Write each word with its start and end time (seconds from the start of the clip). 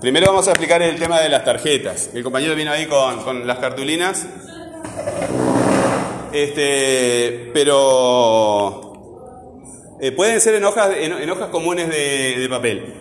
Primero 0.00 0.26
vamos 0.26 0.46
a 0.46 0.50
explicar 0.50 0.82
el 0.82 0.98
tema 0.98 1.20
de 1.20 1.30
las 1.30 1.42
tarjetas. 1.42 2.10
El 2.12 2.22
compañero 2.22 2.54
vino 2.54 2.70
ahí 2.70 2.86
con, 2.86 3.46
las 3.46 3.58
cartulinas. 3.58 4.26
Este, 6.32 7.50
pero 7.54 8.92
eh, 9.98 10.12
pueden 10.12 10.38
ser 10.42 10.56
en 10.56 10.64
hojas, 10.64 10.90
en, 10.98 11.30
hojas 11.30 11.48
comunes 11.48 11.88
de, 11.88 12.46
papel. 12.50 12.94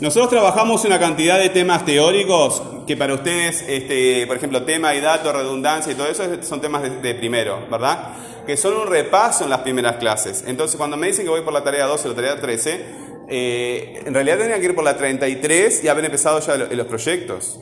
Nosotros 0.00 0.28
trabajamos 0.28 0.84
una 0.84 0.98
cantidad 0.98 1.38
de 1.38 1.48
temas 1.48 1.86
teóricos 1.86 2.62
que 2.86 2.98
para 2.98 3.14
ustedes, 3.14 3.64
este, 3.66 4.26
por 4.26 4.36
ejemplo, 4.36 4.62
tema 4.64 4.94
y 4.94 5.00
datos, 5.00 5.32
redundancia 5.34 5.90
y 5.90 5.94
todo 5.94 6.08
eso 6.08 6.24
son 6.42 6.60
temas 6.60 6.82
de, 6.82 6.90
de 6.90 7.14
primero, 7.14 7.66
¿verdad? 7.70 8.10
Que 8.46 8.58
son 8.58 8.76
un 8.76 8.88
repaso 8.88 9.44
en 9.44 9.50
las 9.50 9.60
primeras 9.60 9.96
clases. 9.96 10.44
Entonces, 10.46 10.76
cuando 10.76 10.98
me 10.98 11.06
dicen 11.06 11.24
que 11.24 11.30
voy 11.30 11.40
por 11.40 11.54
la 11.54 11.64
tarea 11.64 11.86
12 11.86 12.08
o 12.08 12.10
la 12.10 12.16
tarea 12.16 12.38
13, 12.38 13.11
eh, 13.28 14.02
en 14.04 14.14
realidad 14.14 14.38
tenía 14.38 14.58
que 14.58 14.66
ir 14.66 14.74
por 14.74 14.84
la 14.84 14.96
33 14.96 15.84
y 15.84 15.88
haber 15.88 16.04
empezado 16.04 16.40
ya 16.40 16.56
los 16.56 16.86
proyectos, 16.86 17.60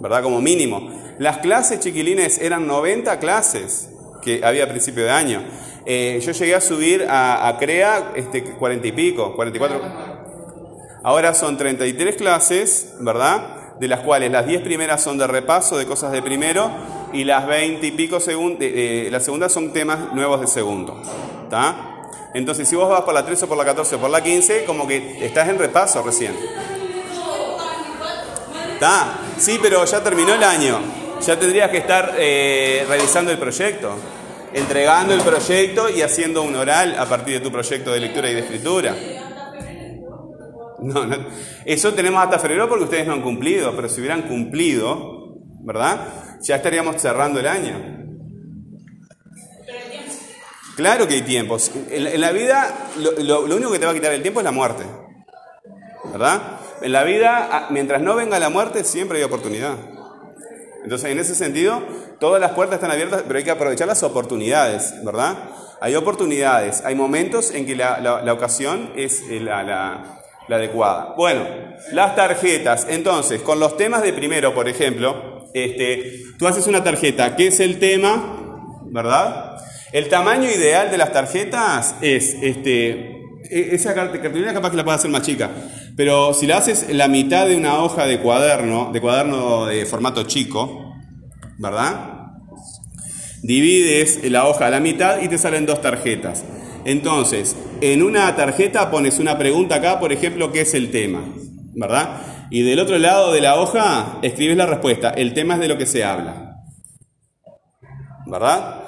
¿verdad? 0.00 0.22
Como 0.22 0.40
mínimo. 0.40 0.90
Las 1.18 1.38
clases 1.38 1.80
chiquilines 1.80 2.38
eran 2.38 2.66
90 2.66 3.18
clases 3.18 3.90
que 4.22 4.44
había 4.44 4.64
a 4.64 4.68
principio 4.68 5.04
de 5.04 5.10
año. 5.10 5.42
Eh, 5.84 6.20
yo 6.24 6.32
llegué 6.32 6.54
a 6.54 6.60
subir 6.60 7.06
a, 7.08 7.56
CREA 7.58 8.12
este, 8.14 8.44
40 8.44 8.86
y 8.86 8.92
pico, 8.92 9.34
44. 9.34 9.80
Ahora 11.02 11.34
son 11.34 11.56
33 11.56 12.16
clases, 12.16 12.94
¿verdad? 13.00 13.76
De 13.80 13.88
las 13.88 14.00
cuales 14.00 14.30
las 14.30 14.46
10 14.46 14.62
primeras 14.62 15.02
son 15.02 15.18
de 15.18 15.26
repaso 15.26 15.76
de 15.76 15.86
cosas 15.86 16.12
de 16.12 16.22
primero 16.22 16.70
y 17.12 17.24
las 17.24 17.46
20 17.46 17.84
y 17.84 17.90
pico, 17.90 18.18
de, 18.18 19.08
las 19.10 19.24
segundas 19.24 19.52
son 19.52 19.72
temas 19.72 20.14
nuevos 20.14 20.40
de 20.40 20.46
segundo. 20.46 21.02
¿Está? 21.44 21.91
Entonces, 22.34 22.68
si 22.68 22.76
vos 22.76 22.88
vas 22.88 23.02
por 23.02 23.14
la 23.14 23.24
13 23.24 23.44
o 23.44 23.48
por 23.48 23.58
la 23.58 23.64
14 23.64 23.96
o 23.96 23.98
por 23.98 24.10
la 24.10 24.22
15, 24.22 24.64
como 24.64 24.86
que 24.86 25.24
estás 25.24 25.48
en 25.48 25.58
repaso 25.58 26.02
recién. 26.02 26.34
¿Está? 28.74 29.18
Sí, 29.38 29.58
pero 29.60 29.84
ya 29.84 30.02
terminó 30.02 30.34
el 30.34 30.42
año. 30.42 30.80
Ya 31.20 31.38
tendrías 31.38 31.70
que 31.70 31.78
estar 31.78 32.14
eh, 32.18 32.84
realizando 32.88 33.30
el 33.30 33.38
proyecto, 33.38 33.94
entregando 34.52 35.14
el 35.14 35.20
proyecto 35.20 35.88
y 35.88 36.02
haciendo 36.02 36.42
un 36.42 36.56
oral 36.56 36.96
a 36.98 37.06
partir 37.06 37.34
de 37.34 37.40
tu 37.40 37.52
proyecto 37.52 37.92
de 37.92 38.00
lectura 38.00 38.28
y 38.28 38.34
de 38.34 38.40
escritura. 38.40 38.96
No, 40.80 41.06
no. 41.06 41.16
Eso 41.64 41.94
tenemos 41.94 42.20
hasta 42.24 42.40
febrero 42.40 42.68
porque 42.68 42.84
ustedes 42.84 43.06
no 43.06 43.12
han 43.12 43.22
cumplido, 43.22 43.74
pero 43.76 43.88
si 43.88 44.00
hubieran 44.00 44.22
cumplido, 44.22 45.36
¿verdad? 45.60 46.08
Ya 46.42 46.56
estaríamos 46.56 47.00
cerrando 47.00 47.38
el 47.38 47.46
año. 47.46 47.91
Claro 50.76 51.06
que 51.06 51.14
hay 51.14 51.22
tiempos. 51.22 51.70
En, 51.90 52.20
la 52.20 52.32
vida, 52.32 52.88
lo, 52.96 53.42
único 53.42 53.70
que 53.72 53.78
te 53.78 53.84
va 53.84 53.92
a 53.92 53.94
quitar 53.94 54.12
el 54.12 54.22
tiempo 54.22 54.40
es 54.40 54.44
la 54.44 54.52
muerte. 54.52 54.84
¿Verdad? 56.10 56.40
En 56.80 56.92
la 56.92 57.04
vida, 57.04 57.66
mientras 57.70 58.00
no 58.00 58.14
venga 58.14 58.38
la 58.38 58.48
muerte, 58.48 58.84
siempre 58.84 59.18
hay 59.18 59.24
oportunidad. 59.24 59.76
Entonces, 60.82 61.10
en 61.10 61.18
ese 61.18 61.34
sentido, 61.34 61.82
todas 62.18 62.40
las 62.40 62.52
puertas 62.52 62.76
están 62.76 62.90
abiertas, 62.90 63.22
pero 63.26 63.38
hay 63.38 63.44
que 63.44 63.50
aprovechar 63.50 63.86
las 63.86 64.02
oportunidades, 64.02 64.94
¿verdad? 65.04 65.36
Hay 65.80 65.94
oportunidades, 65.94 66.82
hay 66.84 66.94
momentos 66.94 67.52
en 67.52 67.66
que 67.66 67.76
la, 67.76 68.32
ocasión 68.32 68.92
es 68.96 69.22
eh, 69.30 69.40
la, 69.40 69.62
la, 69.62 70.56
adecuada. 70.56 71.14
Bueno, 71.16 71.46
las 71.92 72.16
tarjetas. 72.16 72.86
Entonces, 72.88 73.42
con 73.42 73.60
los 73.60 73.76
temas 73.76 74.02
de 74.02 74.12
primero, 74.12 74.54
por 74.54 74.68
ejemplo, 74.68 75.48
este, 75.54 76.20
tú 76.38 76.46
haces 76.46 76.66
una 76.66 76.82
tarjeta, 76.82 77.36
¿qué 77.36 77.48
es 77.48 77.60
el 77.60 77.78
tema? 77.78 78.80
¿Verdad? 78.86 79.52
El 79.92 80.08
tamaño 80.08 80.50
ideal 80.50 80.90
de 80.90 80.96
las 80.96 81.12
tarjetas 81.12 81.96
es, 82.00 82.34
este, 82.40 82.90
e, 83.50 83.74
esa 83.74 83.92
cartulina 83.94 84.54
capaz 84.54 84.70
que 84.70 84.78
la 84.78 84.84
puedes 84.84 85.00
hacer 85.00 85.10
más 85.10 85.22
chica, 85.22 85.50
pero 85.96 86.32
si 86.32 86.46
la 86.46 86.56
haces 86.56 86.86
la 86.90 87.08
mitad 87.08 87.46
de 87.46 87.56
una 87.56 87.82
hoja 87.82 88.06
de 88.06 88.18
cuaderno, 88.18 88.90
de 88.90 89.00
cuaderno 89.02 89.66
de 89.66 89.84
formato 89.84 90.22
chico, 90.22 90.94
¿verdad? 91.58 92.22
Divides 93.42 94.30
la 94.30 94.46
hoja 94.46 94.68
a 94.68 94.70
la 94.70 94.80
mitad 94.80 95.20
y 95.20 95.28
te 95.28 95.36
salen 95.36 95.66
dos 95.66 95.82
tarjetas. 95.82 96.42
Entonces, 96.86 97.54
en 97.82 98.02
una 98.02 98.34
tarjeta 98.34 98.90
pones 98.90 99.18
una 99.18 99.36
pregunta 99.36 99.76
acá, 99.76 100.00
por 100.00 100.12
ejemplo, 100.12 100.52
¿qué 100.52 100.62
es 100.62 100.72
el 100.72 100.90
tema? 100.90 101.22
¿Verdad? 101.74 102.48
Y 102.50 102.62
del 102.62 102.80
otro 102.80 102.96
lado 102.98 103.30
de 103.32 103.42
la 103.42 103.56
hoja 103.56 104.18
escribes 104.22 104.56
la 104.56 104.66
respuesta. 104.66 105.10
El 105.10 105.34
tema 105.34 105.54
es 105.54 105.60
de 105.60 105.68
lo 105.68 105.76
que 105.76 105.86
se 105.86 106.02
habla. 106.02 106.56
¿Verdad? 108.26 108.81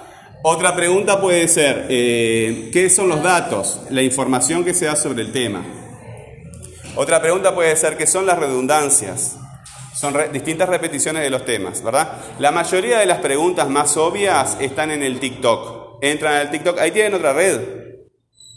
Otra 0.46 0.76
pregunta 0.76 1.22
puede 1.22 1.48
ser, 1.48 1.86
eh, 1.88 2.68
¿qué 2.70 2.90
son 2.90 3.08
los 3.08 3.22
datos? 3.22 3.80
La 3.88 4.02
información 4.02 4.62
que 4.62 4.74
se 4.74 4.84
da 4.84 4.94
sobre 4.94 5.22
el 5.22 5.32
tema. 5.32 5.64
Otra 6.96 7.22
pregunta 7.22 7.54
puede 7.54 7.74
ser, 7.76 7.96
¿qué 7.96 8.06
son 8.06 8.26
las 8.26 8.38
redundancias? 8.38 9.38
Son 9.94 10.14
distintas 10.34 10.68
repeticiones 10.68 11.22
de 11.22 11.30
los 11.30 11.46
temas, 11.46 11.82
¿verdad? 11.82 12.18
La 12.38 12.50
mayoría 12.50 12.98
de 12.98 13.06
las 13.06 13.20
preguntas 13.20 13.70
más 13.70 13.96
obvias 13.96 14.58
están 14.60 14.90
en 14.90 15.02
el 15.02 15.18
TikTok. 15.18 16.02
Entran 16.02 16.34
al 16.34 16.50
TikTok, 16.50 16.78
ahí 16.78 16.90
tienen 16.90 17.14
otra 17.14 17.32
red, 17.32 17.62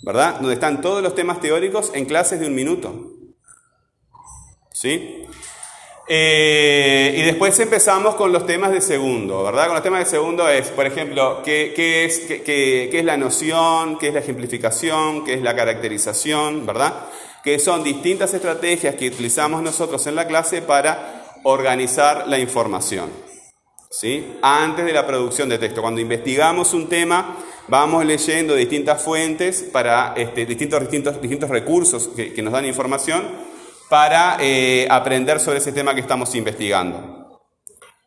¿verdad? 0.03 0.41
Donde 0.41 0.55
están 0.55 0.81
todos 0.81 1.01
los 1.01 1.15
temas 1.15 1.39
teóricos 1.39 1.91
en 1.93 2.03
clases 2.03 2.41
de 2.41 2.47
un 2.47 2.55
minuto. 2.55 3.13
¿Sí? 4.73 5.23
Eh, 6.09 7.15
y 7.17 7.21
después 7.23 7.59
empezamos 7.59 8.15
con 8.15 8.31
los 8.31 8.45
temas 8.45 8.71
de 8.71 8.79
segundo, 8.79 9.43
¿verdad? 9.43 9.65
Con 9.65 9.73
los 9.73 9.83
temas 9.83 10.05
de 10.05 10.09
segundo 10.09 10.47
es, 10.47 10.69
por 10.69 10.85
ejemplo, 10.85 11.41
¿qué, 11.43 12.05
es, 12.05 12.19
qué, 12.19 12.89
es 12.93 13.03
la 13.03 13.17
noción, 13.17 13.97
qué 13.97 14.07
es 14.07 14.13
la 14.13 14.21
ejemplificación, 14.21 15.25
qué 15.25 15.33
es 15.33 15.41
la 15.41 15.53
caracterización, 15.53 16.65
¿verdad? 16.65 17.07
Que 17.43 17.59
son 17.59 17.83
distintas 17.83 18.33
estrategias 18.33 18.95
que 18.95 19.09
utilizamos 19.09 19.61
nosotros 19.61 20.07
en 20.07 20.15
la 20.15 20.27
clase 20.27 20.61
para 20.61 21.25
organizar 21.43 22.25
la 22.27 22.39
información, 22.39 23.09
¿sí? 23.89 24.37
Antes 24.41 24.85
de 24.85 24.93
la 24.93 25.05
producción 25.05 25.49
de 25.49 25.57
texto. 25.57 25.81
Cuando 25.81 25.99
investigamos 25.99 26.73
un 26.73 26.87
tema, 26.87 27.35
vamos 27.67 28.05
leyendo 28.05 28.55
distintas 28.55 29.03
fuentes 29.03 29.61
para 29.61 30.13
este, 30.15 30.45
distintos, 30.45 30.79
distintos, 30.79 31.21
distintos 31.21 31.49
recursos 31.49 32.09
que, 32.15 32.31
que 32.31 32.41
nos 32.41 32.53
dan 32.53 32.65
información 32.65 33.46
para 33.89 34.37
eh, 34.39 34.87
aprender 34.89 35.39
sobre 35.39 35.59
ese 35.59 35.71
tema 35.71 35.93
que 35.93 36.01
estamos 36.01 36.33
investigando. 36.35 37.41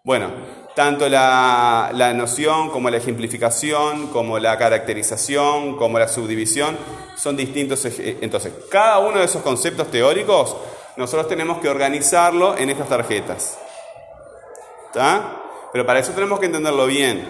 Bueno, 0.04 0.30
tanto 0.74 1.08
la, 1.08 1.90
noción 2.14 2.70
como 2.70 2.90
la 2.90 2.96
ejemplificación, 2.96 4.08
como 4.08 4.38
la 4.38 4.56
caracterización, 4.56 5.76
como 5.76 5.98
la 5.98 6.08
subdivisión, 6.08 6.76
son 7.16 7.36
distintos. 7.36 7.84
Entonces, 7.98 8.52
cada 8.70 8.98
uno 8.98 9.18
de 9.18 9.24
esos 9.24 9.42
conceptos 9.42 9.90
teóricos, 9.90 10.56
nosotros 10.96 11.28
tenemos 11.28 11.58
que 11.58 11.68
organizarlo 11.68 12.56
en 12.56 12.70
estas 12.70 12.88
tarjetas. 12.88 13.58
¿Está? 14.86 15.36
Pero 15.72 15.86
para 15.86 16.00
eso 16.00 16.12
tenemos 16.12 16.40
que 16.40 16.46
entenderlo 16.46 16.86
bien. 16.86 17.26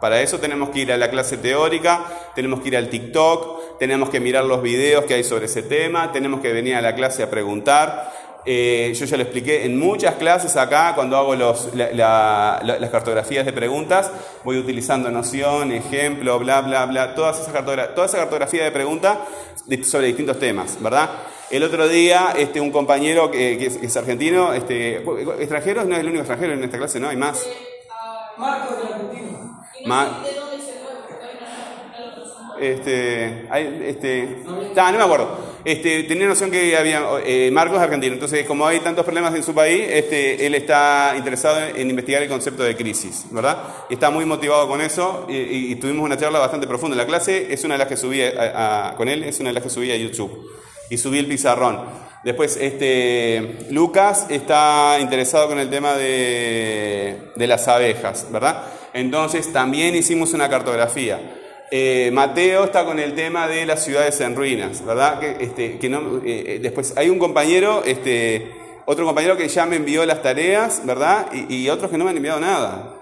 Para 0.00 0.20
eso 0.20 0.38
tenemos 0.38 0.70
que 0.70 0.80
ir 0.80 0.92
a 0.92 0.96
la 0.96 1.08
clase 1.08 1.36
teórica, 1.36 2.04
tenemos 2.34 2.60
que 2.60 2.68
ir 2.68 2.76
al 2.76 2.88
TikTok, 2.88 3.61
tenemos 3.78 4.10
que 4.10 4.20
mirar 4.20 4.44
los 4.44 4.62
videos 4.62 5.04
que 5.04 5.14
hay 5.14 5.24
sobre 5.24 5.46
ese 5.46 5.62
tema, 5.62 6.12
tenemos 6.12 6.40
que 6.40 6.52
venir 6.52 6.74
a 6.76 6.80
la 6.80 6.94
clase 6.94 7.22
a 7.22 7.30
preguntar. 7.30 8.12
Eh, 8.44 8.92
yo 8.96 9.06
ya 9.06 9.16
lo 9.16 9.22
expliqué 9.22 9.64
en 9.64 9.78
muchas 9.78 10.16
clases 10.16 10.56
acá, 10.56 10.94
cuando 10.96 11.16
hago 11.16 11.36
los, 11.36 11.70
las 11.74 12.90
cartografías 12.90 13.46
de 13.46 13.52
preguntas, 13.52 14.10
voy 14.42 14.58
utilizando 14.58 15.10
noción, 15.10 15.70
ejemplo, 15.70 16.38
bla, 16.40 16.60
bla, 16.60 16.86
bla, 16.86 17.14
toda 17.14 17.30
esa, 17.30 17.64
toda 17.94 18.06
esa 18.06 18.18
cartografía 18.18 18.64
de 18.64 18.72
preguntas 18.72 19.18
sobre 19.84 20.08
distintos 20.08 20.40
temas, 20.40 20.76
¿verdad? 20.80 21.10
El 21.50 21.62
otro 21.62 21.86
día, 21.86 22.32
este, 22.36 22.60
un 22.60 22.72
compañero 22.72 23.30
que, 23.30 23.66
es, 23.66 23.96
argentino, 23.96 24.54
este, 24.54 25.04
extranjeros, 25.38 25.86
no 25.86 25.94
es 25.94 26.00
el 26.00 26.06
único 26.06 26.20
extranjero 26.20 26.54
en 26.54 26.64
esta 26.64 26.78
clase, 26.78 26.98
¿no? 26.98 27.10
Hay 27.10 27.16
más. 27.16 27.46
Marcos 28.38 28.76
de 28.78 28.94
Argentina. 28.94 29.38
Este, 32.62 33.48
este, 33.88 34.28
no 34.46 34.74
me 34.74 35.02
acuerdo. 35.02 35.52
Este, 35.64 36.04
tenía 36.04 36.26
noción 36.26 36.50
que 36.50 36.76
había 36.76 37.02
eh, 37.24 37.50
Marcos 37.52 37.78
argentino, 37.78 38.14
entonces 38.14 38.46
como 38.46 38.66
hay 38.66 38.80
tantos 38.80 39.04
problemas 39.04 39.34
en 39.34 39.42
su 39.42 39.54
país, 39.54 39.84
este, 39.88 40.46
él 40.46 40.54
está 40.54 41.14
interesado 41.16 41.58
en, 41.74 41.90
investigar 41.90 42.22
el 42.22 42.28
concepto 42.28 42.62
de 42.62 42.76
crisis, 42.76 43.26
¿verdad? 43.30 43.58
Y 43.90 43.94
está 43.94 44.10
muy 44.10 44.24
motivado 44.24 44.68
con 44.68 44.80
eso 44.80 45.26
y, 45.28 45.74
tuvimos 45.76 46.04
una 46.04 46.16
charla 46.16 46.38
bastante 46.38 46.66
profunda. 46.66 46.96
La 46.96 47.06
clase 47.06 47.52
es 47.52 47.64
una 47.64 47.74
de 47.74 47.78
las 47.78 47.88
que 47.88 47.96
subí 47.96 48.20
con 48.96 49.08
él, 49.08 49.24
es 49.24 49.40
una 49.40 49.50
de 49.50 49.54
las 49.54 49.62
que 49.62 49.70
subí 49.70 49.90
a 49.90 49.96
YouTube 49.96 50.50
y 50.88 50.98
subí 50.98 51.18
el 51.18 51.26
pizarrón. 51.26 51.80
Después, 52.22 52.56
este, 52.60 53.66
Lucas 53.70 54.26
está 54.30 54.98
interesado 55.00 55.48
con 55.48 55.58
el 55.58 55.68
tema 55.68 55.94
de, 55.94 57.32
de 57.34 57.46
las 57.46 57.66
abejas, 57.66 58.28
¿verdad? 58.30 58.64
Entonces 58.92 59.52
también 59.52 59.96
hicimos 59.96 60.32
una 60.32 60.48
cartografía. 60.48 61.41
Eh, 61.74 62.10
Mateo 62.12 62.64
está 62.64 62.84
con 62.84 62.98
el 62.98 63.14
tema 63.14 63.48
de 63.48 63.64
las 63.64 63.82
ciudades 63.82 64.20
en 64.20 64.36
ruinas, 64.36 64.84
¿verdad? 64.84 65.18
Que, 65.18 65.38
este, 65.40 65.78
eh, 65.80 65.80
eh, 66.22 66.58
después 66.60 66.92
hay 66.98 67.08
un 67.08 67.18
compañero, 67.18 67.82
este, 67.86 68.52
otro 68.84 69.06
compañero 69.06 69.38
que 69.38 69.48
ya 69.48 69.64
me 69.64 69.76
envió 69.76 70.04
las 70.04 70.20
tareas, 70.20 70.82
¿verdad? 70.84 71.32
Y, 71.32 71.70
otros 71.70 71.90
que 71.90 71.96
no 71.96 72.04
me 72.04 72.10
han 72.10 72.18
enviado 72.18 72.40
nada. 72.40 72.94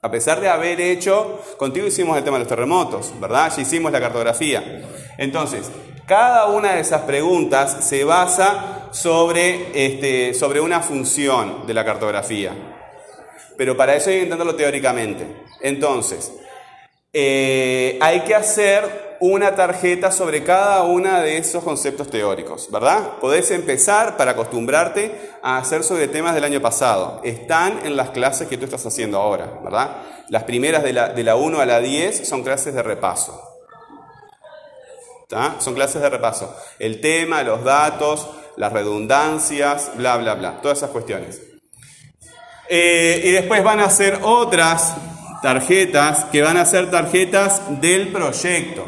A 0.00 0.08
pesar 0.12 0.40
de 0.40 0.48
haber 0.48 0.80
hecho, 0.80 1.42
contigo 1.56 1.88
hicimos 1.88 2.16
el 2.16 2.22
tema 2.22 2.36
de 2.36 2.44
los 2.44 2.48
terremotos, 2.48 3.12
¿verdad? 3.20 3.52
Ya 3.56 3.62
hicimos 3.62 3.90
la 3.90 4.00
cartografía. 4.00 4.82
Entonces, 5.18 5.68
Cada 6.06 6.46
una 6.46 6.74
de 6.74 6.82
esas 6.82 7.00
preguntas 7.02 7.84
se 7.84 8.04
basa 8.04 8.90
sobre, 8.92 9.72
este, 9.74 10.34
sobre 10.34 10.60
una 10.60 10.80
función 10.80 11.66
de 11.66 11.74
la 11.74 11.84
cartografía. 11.84 12.52
Pero 13.56 13.76
para 13.76 13.96
eso 13.96 14.10
hay 14.10 14.18
que 14.18 14.22
entenderlo 14.22 14.54
teóricamente. 14.54 15.26
Entonces, 15.60 16.30
eh, 17.18 17.98
hay 18.02 18.20
que 18.24 18.34
hacer 18.34 19.16
una 19.20 19.54
tarjeta 19.54 20.12
sobre 20.12 20.44
cada 20.44 20.82
uno 20.82 21.18
de 21.22 21.38
esos 21.38 21.64
conceptos 21.64 22.10
teóricos, 22.10 22.70
¿verdad? 22.70 23.12
Podés 23.22 23.50
empezar 23.52 24.18
para 24.18 24.32
acostumbrarte 24.32 25.18
a 25.42 25.56
hacer 25.56 25.82
sobre 25.82 26.08
temas 26.08 26.34
del 26.34 26.44
año 26.44 26.60
pasado. 26.60 27.22
Están 27.24 27.86
en 27.86 27.96
las 27.96 28.10
clases 28.10 28.48
que 28.48 28.58
tú 28.58 28.66
estás 28.66 28.84
haciendo 28.84 29.16
ahora, 29.16 29.60
¿verdad? 29.64 29.96
Las 30.28 30.42
primeras 30.42 30.82
de 30.82 30.92
la, 30.92 31.08
de 31.08 31.24
la 31.24 31.36
1 31.36 31.58
a 31.58 31.64
la 31.64 31.80
10 31.80 32.28
son 32.28 32.42
clases 32.42 32.74
de 32.74 32.82
repaso. 32.82 33.42
Son 35.58 35.72
clases 35.72 36.02
de 36.02 36.10
repaso. 36.10 36.54
El 36.78 37.00
tema, 37.00 37.42
los 37.44 37.64
datos, 37.64 38.28
las 38.58 38.74
redundancias, 38.74 39.92
bla, 39.94 40.18
bla, 40.18 40.34
bla. 40.34 40.60
Todas 40.60 40.76
esas 40.76 40.90
cuestiones. 40.90 41.40
Eh, 42.68 43.22
y 43.24 43.30
después 43.30 43.64
van 43.64 43.80
a 43.80 43.88
ser 43.88 44.18
otras 44.22 44.96
tarjetas 45.46 46.24
que 46.24 46.42
van 46.42 46.56
a 46.56 46.66
ser 46.66 46.90
tarjetas 46.90 47.80
del 47.80 48.08
proyecto. 48.08 48.84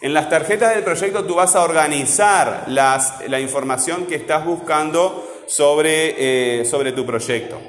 En 0.00 0.14
las 0.14 0.30
tarjetas 0.30 0.72
del 0.72 0.84
proyecto 0.84 1.24
tú 1.24 1.34
vas 1.34 1.56
a 1.56 1.64
organizar 1.64 2.66
las, 2.68 3.28
la 3.28 3.40
información 3.40 4.06
que 4.06 4.14
estás 4.14 4.44
buscando 4.44 5.28
sobre, 5.48 6.60
eh, 6.60 6.64
sobre 6.64 6.92
tu 6.92 7.04
proyecto. 7.04 7.60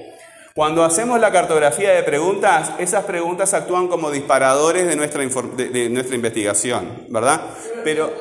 Cuando 0.53 0.83
hacemos 0.83 1.19
la 1.19 1.31
cartografía 1.31 1.93
de 1.93 2.03
preguntas, 2.03 2.73
esas 2.77 3.05
preguntas 3.05 3.55
actúan 3.55 3.87
como 3.87 4.11
disparadores 4.11 4.85
de 4.85 4.95
nuestra, 4.95 5.23
de, 5.25 5.89
nuestra 5.89 6.15
investigación, 6.15 7.05
¿verdad? 7.09 7.41
Pero... 7.83 8.13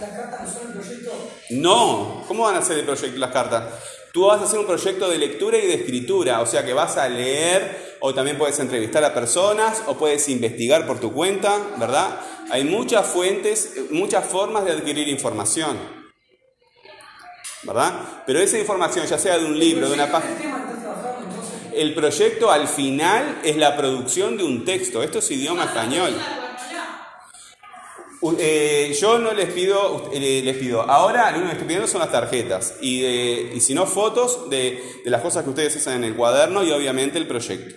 ¿Las 0.00 0.10
cartas 0.10 0.40
no 0.40 0.50
son 0.50 0.68
el 0.68 0.72
proyecto? 0.72 1.12
No, 1.50 2.24
¿cómo 2.26 2.44
van 2.44 2.56
a 2.56 2.62
ser 2.62 2.78
el 2.78 2.86
proyecto 2.86 3.18
las 3.18 3.30
cartas? 3.30 3.62
Tú 4.14 4.24
vas 4.24 4.40
a 4.40 4.44
hacer 4.44 4.58
un 4.58 4.66
proyecto 4.66 5.10
de 5.10 5.18
lectura 5.18 5.58
y 5.58 5.66
de 5.66 5.74
escritura, 5.74 6.40
o 6.40 6.46
sea 6.46 6.64
que 6.64 6.72
vas 6.72 6.96
a 6.96 7.10
leer 7.10 7.89
o 8.00 8.14
también 8.14 8.38
puedes 8.38 8.58
entrevistar 8.58 9.04
a 9.04 9.14
personas 9.14 9.82
o 9.86 9.96
puedes 9.96 10.28
investigar 10.28 10.86
por 10.86 11.00
tu 11.00 11.12
cuenta, 11.12 11.58
¿verdad? 11.78 12.20
Hay 12.50 12.64
muchas 12.64 13.06
fuentes, 13.06 13.74
muchas 13.90 14.24
formas 14.24 14.64
de 14.64 14.72
adquirir 14.72 15.08
información, 15.08 15.78
¿verdad? 17.62 18.22
Pero 18.26 18.40
esa 18.40 18.58
información, 18.58 19.06
ya 19.06 19.18
sea 19.18 19.38
de 19.38 19.44
un 19.44 19.58
libro, 19.58 19.88
de 19.88 19.94
una 19.94 20.10
página... 20.10 20.66
El 21.72 21.94
proyecto 21.94 22.50
al 22.50 22.66
final 22.66 23.40
es 23.44 23.56
la 23.56 23.76
producción 23.76 24.36
de 24.36 24.42
un 24.42 24.64
texto, 24.64 25.02
esto 25.02 25.20
es 25.20 25.30
idioma 25.30 25.64
español. 25.64 26.12
Eh, 28.38 28.94
yo 29.00 29.18
no 29.18 29.32
les 29.32 29.50
pido, 29.50 30.10
eh, 30.12 30.42
les 30.44 30.56
pido, 30.58 30.82
ahora 30.82 31.30
lo 31.30 31.38
único 31.38 31.46
que 31.46 31.52
estoy 31.52 31.68
pidiendo 31.68 31.88
son 31.88 32.00
las 32.00 32.12
tarjetas 32.12 32.74
y, 32.82 33.02
y 33.02 33.60
si 33.62 33.72
no 33.72 33.86
fotos 33.86 34.50
de, 34.50 35.00
de, 35.02 35.10
las 35.10 35.22
cosas 35.22 35.42
que 35.42 35.48
ustedes 35.48 35.76
hacen 35.76 35.94
en 35.94 36.04
el 36.04 36.14
cuaderno 36.14 36.62
y 36.62 36.70
obviamente 36.70 37.16
el 37.16 37.26
proyecto. 37.26 37.76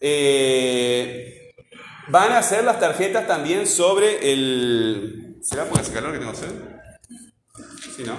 Eh, 0.00 1.54
van 2.08 2.32
a 2.32 2.38
hacer 2.38 2.64
las 2.64 2.80
tarjetas 2.80 3.26
también 3.26 3.66
sobre 3.66 4.32
el... 4.32 5.38
¿Será 5.42 5.64
por 5.66 5.80
ese 5.80 5.92
calor 5.92 6.12
que 6.12 6.18
tengo 6.18 6.32
hacer? 6.32 6.50
Sí, 7.96 8.04
¿no? 8.04 8.16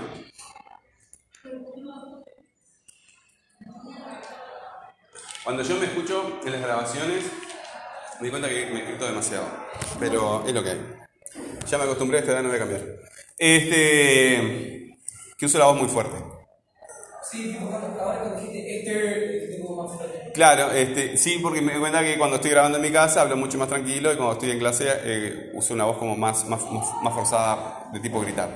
Cuando 5.43 5.63
yo 5.63 5.77
me 5.77 5.85
escucho 5.85 6.41
en 6.45 6.51
las 6.51 6.61
grabaciones, 6.61 7.23
me 8.19 8.25
di 8.25 8.29
cuenta 8.29 8.49
que 8.49 8.65
me 8.67 8.81
grito 8.81 9.05
demasiado. 9.05 9.45
Pero 9.99 10.43
es 10.45 10.53
lo 10.53 10.63
que 10.63 10.71
hay. 10.71 10.81
Ya 11.69 11.77
me 11.77 11.85
acostumbré 11.85 12.17
a 12.17 12.19
esta 12.21 12.33
edad, 12.33 12.43
no 12.43 12.49
voy 12.49 12.57
a 12.57 12.59
cambiar. 12.59 12.81
Este. 13.37 14.97
Que 15.37 15.45
uso 15.45 15.57
la 15.57 15.65
voz 15.65 15.77
muy 15.77 15.87
fuerte. 15.87 16.36
Sí, 17.31 17.57
ahora 17.59 18.19
cuando 18.19 18.39
dijiste 18.39 18.77
este, 18.77 19.57
tengo 19.57 19.83
más 19.83 19.97
fuerte. 19.97 20.31
Claro, 20.33 20.71
este, 20.71 21.17
sí, 21.17 21.39
porque 21.41 21.61
me 21.61 21.73
di 21.73 21.79
cuenta 21.79 22.01
que 22.01 22.17
cuando 22.17 22.37
estoy 22.37 22.51
grabando 22.51 22.77
en 22.77 22.83
mi 22.83 22.91
casa 22.91 23.21
hablo 23.21 23.35
mucho 23.35 23.57
más 23.57 23.67
tranquilo 23.67 24.13
y 24.13 24.15
cuando 24.15 24.33
estoy 24.33 24.51
en 24.51 24.59
clase 24.59 24.85
eh, 25.03 25.51
uso 25.53 25.73
una 25.73 25.85
voz 25.85 25.97
como 25.97 26.15
más, 26.15 26.45
más, 26.47 26.61
más 27.03 27.13
forzada, 27.13 27.89
de 27.91 27.99
tipo 27.99 28.21
gritar. 28.21 28.49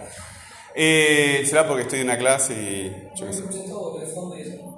Eh, 0.73 1.43
será 1.45 1.67
porque 1.67 1.83
estoy 1.83 1.99
en 1.99 2.05
una 2.05 2.17
clase 2.17 2.53
y. 2.53 3.17
Yo 3.19 3.27
qué 3.27 3.33
sé. 3.33 3.43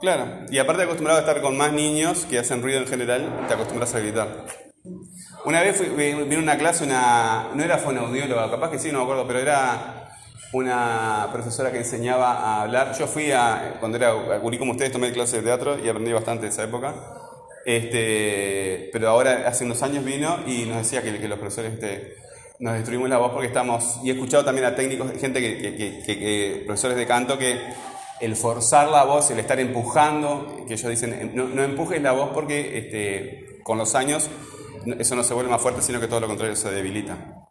Claro, 0.01 0.45
y 0.49 0.57
aparte 0.57 0.83
acostumbrado 0.83 1.19
a 1.19 1.21
estar 1.21 1.41
con 1.41 1.55
más 1.55 1.71
niños 1.71 2.25
que 2.25 2.39
hacen 2.39 2.61
ruido 2.61 2.79
en 2.79 2.87
general, 2.87 3.45
te 3.47 3.53
acostumbras 3.53 3.93
a 3.93 3.99
gritar. 3.99 4.45
Una 5.45 5.61
vez 5.61 5.81
vino 5.95 6.39
una 6.39 6.57
clase, 6.57 6.83
una, 6.85 7.49
no 7.53 7.63
era 7.63 7.77
fonoaudióloga, 7.77 8.49
capaz 8.49 8.71
que 8.71 8.79
sí, 8.79 8.91
no 8.91 8.99
me 8.99 9.03
acuerdo, 9.03 9.27
pero 9.27 9.39
era 9.39 10.02
una 10.53 11.29
profesora 11.31 11.71
que 11.71 11.79
enseñaba 11.79 12.33
a 12.33 12.61
hablar. 12.61 12.93
Yo 12.97 13.07
fui 13.07 13.31
a, 13.31 13.77
cuando 13.79 13.97
era 13.97 14.13
gurí 14.37 14.57
como 14.57 14.71
ustedes, 14.71 14.91
tomé 14.91 15.11
clases 15.11 15.35
de 15.35 15.41
teatro 15.41 15.77
y 15.83 15.89
aprendí 15.89 16.13
bastante 16.13 16.43
de 16.43 16.49
esa 16.49 16.63
época. 16.63 16.93
Este, 17.65 18.89
pero 18.91 19.09
ahora, 19.09 19.43
hace 19.47 19.65
unos 19.65 19.81
años 19.81 20.03
vino 20.03 20.39
y 20.45 20.65
nos 20.65 20.77
decía 20.77 21.01
que, 21.01 21.11
los 21.27 21.39
profesores 21.39 21.73
este, 21.73 22.17
nos 22.59 22.73
destruimos 22.73 23.09
la 23.09 23.17
voz 23.17 23.31
porque 23.31 23.47
estamos, 23.47 23.99
y 24.03 24.09
he 24.09 24.13
escuchado 24.13 24.45
también 24.45 24.65
a 24.65 24.75
técnicos, 24.75 25.11
gente 25.19 25.39
que, 25.39 25.75
que, 26.05 26.63
profesores 26.65 26.97
de 26.97 27.07
canto, 27.07 27.37
que 27.37 27.59
el 28.21 28.35
forzar 28.35 28.89
la 28.89 29.05
voz, 29.05 29.31
el 29.31 29.39
estar 29.39 29.59
empujando, 29.59 30.65
que 30.67 30.73
ellos 30.73 30.89
dicen, 30.89 31.31
no, 31.33 31.47
no 31.47 31.63
empujes 31.63 32.01
la 32.01 32.11
voz 32.11 32.29
porque 32.33 32.77
este, 32.77 33.59
con 33.63 33.77
los 33.77 33.95
años 33.95 34.29
eso 34.99 35.15
no 35.15 35.23
se 35.23 35.33
vuelve 35.33 35.49
más 35.49 35.61
fuerte, 35.61 35.81
sino 35.81 35.99
que 35.99 36.07
todo 36.07 36.19
lo 36.19 36.27
contrario 36.27 36.55
se 36.55 36.69
debilita. 36.69 37.49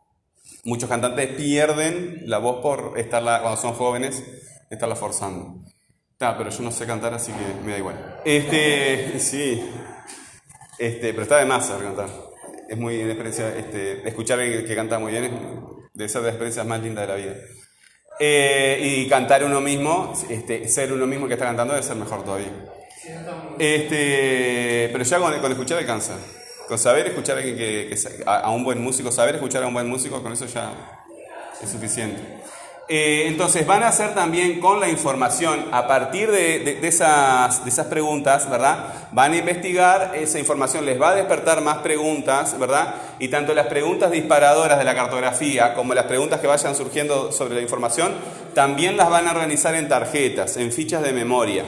Muchos 0.64 0.88
cantantes 0.88 1.28
pierden 1.28 2.22
la 2.26 2.38
voz 2.38 2.62
por 2.62 2.96
estarla, 2.96 3.40
cuando 3.40 3.60
son 3.60 3.72
jóvenes, 3.72 4.22
estarla 4.70 4.94
forzando. 4.94 5.60
Está, 6.12 6.38
pero 6.38 6.50
yo 6.50 6.62
no 6.62 6.70
sé 6.70 6.86
cantar, 6.86 7.12
así 7.14 7.32
que 7.32 7.64
me 7.64 7.72
da 7.72 7.78
igual. 7.78 8.20
Este, 8.24 9.18
sí. 9.18 9.60
Este, 10.78 11.10
pero 11.10 11.22
está 11.22 11.38
de 11.38 11.46
más 11.46 11.66
saber 11.66 11.86
cantar. 11.86 12.08
Es 12.68 12.78
muy 12.78 12.96
una 13.02 13.12
experiencia, 13.12 13.48
este, 13.56 14.06
escuchar 14.08 14.38
a 14.38 14.42
alguien 14.42 14.64
que 14.64 14.74
canta 14.76 15.00
muy 15.00 15.10
bien, 15.10 15.24
es 15.24 15.30
de 15.94 16.08
ser 16.08 16.20
de 16.20 16.26
las 16.28 16.34
experiencias 16.34 16.64
más 16.64 16.80
lindas 16.80 17.08
de 17.08 17.12
la 17.12 17.18
vida. 17.18 17.34
Eh, 18.20 18.78
y 18.80 19.08
cantar 19.08 19.42
uno 19.42 19.60
mismo, 19.60 20.12
este, 20.30 20.68
ser 20.68 20.92
uno 20.92 21.08
mismo 21.08 21.26
que 21.26 21.34
está 21.34 21.46
cantando 21.46 21.74
debe 21.74 21.84
ser 21.84 21.96
mejor 21.96 22.24
todavía. 22.24 22.52
Este, 23.58 24.90
pero 24.92 25.02
ya 25.02 25.18
con, 25.18 25.40
con 25.40 25.50
escuchar 25.50 25.78
alcanza. 25.78 26.14
Saber 26.78 27.06
escuchar 27.06 27.38
a, 28.26 28.36
a, 28.38 28.50
un 28.50 28.64
buen 28.64 28.82
músico, 28.82 29.10
saber 29.12 29.36
escuchar 29.36 29.62
a 29.62 29.66
un 29.66 29.74
buen 29.74 29.88
músico, 29.88 30.22
con 30.22 30.32
eso 30.32 30.46
ya 30.46 30.72
es 31.62 31.70
suficiente. 31.70 32.42
Eh, 32.88 33.28
entonces 33.28 33.66
van 33.66 33.84
a 33.84 33.88
hacer 33.88 34.12
también 34.12 34.60
con 34.60 34.80
la 34.80 34.88
información, 34.88 35.66
a 35.70 35.86
partir 35.86 36.30
de, 36.30 36.78
esas, 36.86 37.64
de, 37.64 37.70
esas, 37.70 37.86
preguntas, 37.86 38.50
¿verdad? 38.50 39.08
Van 39.12 39.32
a 39.32 39.36
investigar 39.36 40.12
esa 40.14 40.38
información, 40.38 40.84
les 40.84 41.00
va 41.00 41.10
a 41.10 41.14
despertar 41.14 41.62
más 41.62 41.78
preguntas, 41.78 42.58
¿verdad? 42.58 42.94
Y 43.18 43.28
tanto 43.28 43.54
las 43.54 43.68
preguntas 43.68 44.10
disparadoras 44.10 44.78
de 44.78 44.84
la 44.84 44.94
cartografía 44.94 45.74
como 45.74 45.94
las 45.94 46.06
preguntas 46.06 46.40
que 46.40 46.48
vayan 46.48 46.74
surgiendo 46.74 47.30
sobre 47.30 47.54
la 47.54 47.60
información, 47.62 48.12
también 48.52 48.96
las 48.96 49.08
van 49.08 49.28
a 49.28 49.30
organizar 49.30 49.74
en 49.74 49.88
tarjetas, 49.88 50.56
en 50.56 50.72
fichas 50.72 51.02
de 51.02 51.12
memoria. 51.12 51.64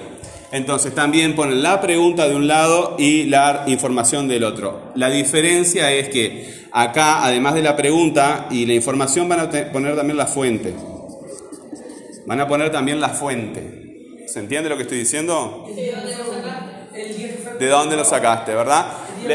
Entonces 0.55 0.95
también 0.95 1.35
ponen 1.35 1.65
la 1.65 1.81
pregunta 1.81 2.29
de 2.29 2.37
un 2.37 2.47
lado 2.47 2.95
y 2.97 3.25
la 3.25 3.65
información 3.67 4.29
del 4.29 4.45
otro. 4.45 4.93
La 4.95 5.11
diferencia 5.11 5.91
es 5.91 6.11
que 6.11 6.69
acá, 6.71 7.25
además 7.25 7.55
de 7.55 7.63
la 7.63 7.75
pregunta 7.75 8.47
y 8.53 8.65
la 8.65 8.75
información, 8.75 9.29
van 9.29 9.41
a 9.41 9.51
poner 9.73 9.97
también 9.97 10.17
la 10.17 10.27
fuente. 10.27 10.73
Van 12.27 12.41
a 12.41 12.47
poner 12.47 12.71
también 12.71 13.01
la 13.01 13.09
fuente. 13.09 14.23
¿Se 14.29 14.39
entiende 14.39 14.69
lo 14.69 14.77
que 14.77 14.83
estoy 14.83 14.99
diciendo? 14.99 15.67
¿De 17.59 17.67
dónde 17.67 17.97
lo 17.97 18.05
sacaste, 18.05 18.55
verdad? 18.55 18.87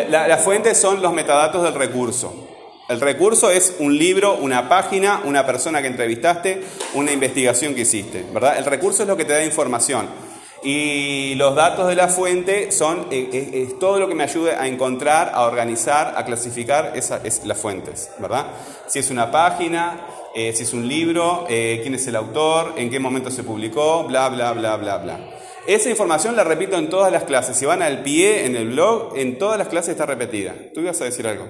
La, 0.09 0.25
la 0.25 0.37
fuente 0.37 0.73
son 0.73 1.01
los 1.01 1.11
metadatos 1.11 1.63
del 1.63 1.73
recurso. 1.73 2.47
El 2.87 3.01
recurso 3.01 3.51
es 3.51 3.75
un 3.79 3.97
libro, 3.97 4.37
una 4.37 4.69
página, 4.69 5.19
una 5.25 5.45
persona 5.45 5.81
que 5.81 5.89
entrevistaste, 5.89 6.61
una 6.93 7.11
investigación 7.11 7.75
que 7.75 7.81
hiciste, 7.81 8.23
¿verdad? 8.33 8.57
El 8.57 8.63
recurso 8.63 9.03
es 9.03 9.09
lo 9.09 9.17
que 9.17 9.25
te 9.25 9.33
da 9.33 9.43
información. 9.43 10.28
Y 10.61 11.35
los 11.35 11.55
datos 11.55 11.87
de 11.87 11.95
la 11.95 12.09
fuente 12.09 12.71
son 12.71 13.07
eh, 13.11 13.29
eh, 13.31 13.65
es, 13.67 13.79
todo 13.79 13.97
lo 13.99 14.07
que 14.07 14.15
me 14.15 14.23
ayude 14.23 14.55
a 14.55 14.67
encontrar, 14.67 15.31
a 15.33 15.43
organizar, 15.43 16.13
a 16.17 16.25
clasificar 16.25 16.93
esas 16.95 17.45
las 17.45 17.57
fuentes, 17.57 18.11
¿verdad? 18.19 18.47
Si 18.87 18.99
es 18.99 19.09
una 19.09 19.31
página, 19.31 20.05
eh, 20.35 20.51
si 20.53 20.63
es 20.63 20.73
un 20.73 20.87
libro, 20.87 21.45
quién 21.47 21.93
es 21.95 22.07
el 22.07 22.15
autor, 22.15 22.73
en 22.77 22.89
qué 22.89 22.99
momento 22.99 23.31
se 23.31 23.43
publicó, 23.43 24.03
bla, 24.03 24.27
bla, 24.29 24.51
bla, 24.51 24.75
bla, 24.75 24.97
bla. 24.97 25.19
Esa 25.67 25.89
información 25.89 26.35
la 26.35 26.43
repito 26.43 26.77
en 26.77 26.89
todas 26.89 27.11
las 27.11 27.23
clases. 27.23 27.55
Si 27.55 27.65
van 27.65 27.81
al 27.81 28.01
pie 28.01 28.45
en 28.45 28.55
el 28.55 28.69
blog, 28.69 29.17
en 29.17 29.37
todas 29.37 29.57
las 29.57 29.67
clases 29.67 29.91
está 29.91 30.05
repetida. 30.05 30.55
¿Tú 30.73 30.81
ibas 30.81 30.99
a 30.99 31.05
decir 31.05 31.27
algo? 31.27 31.47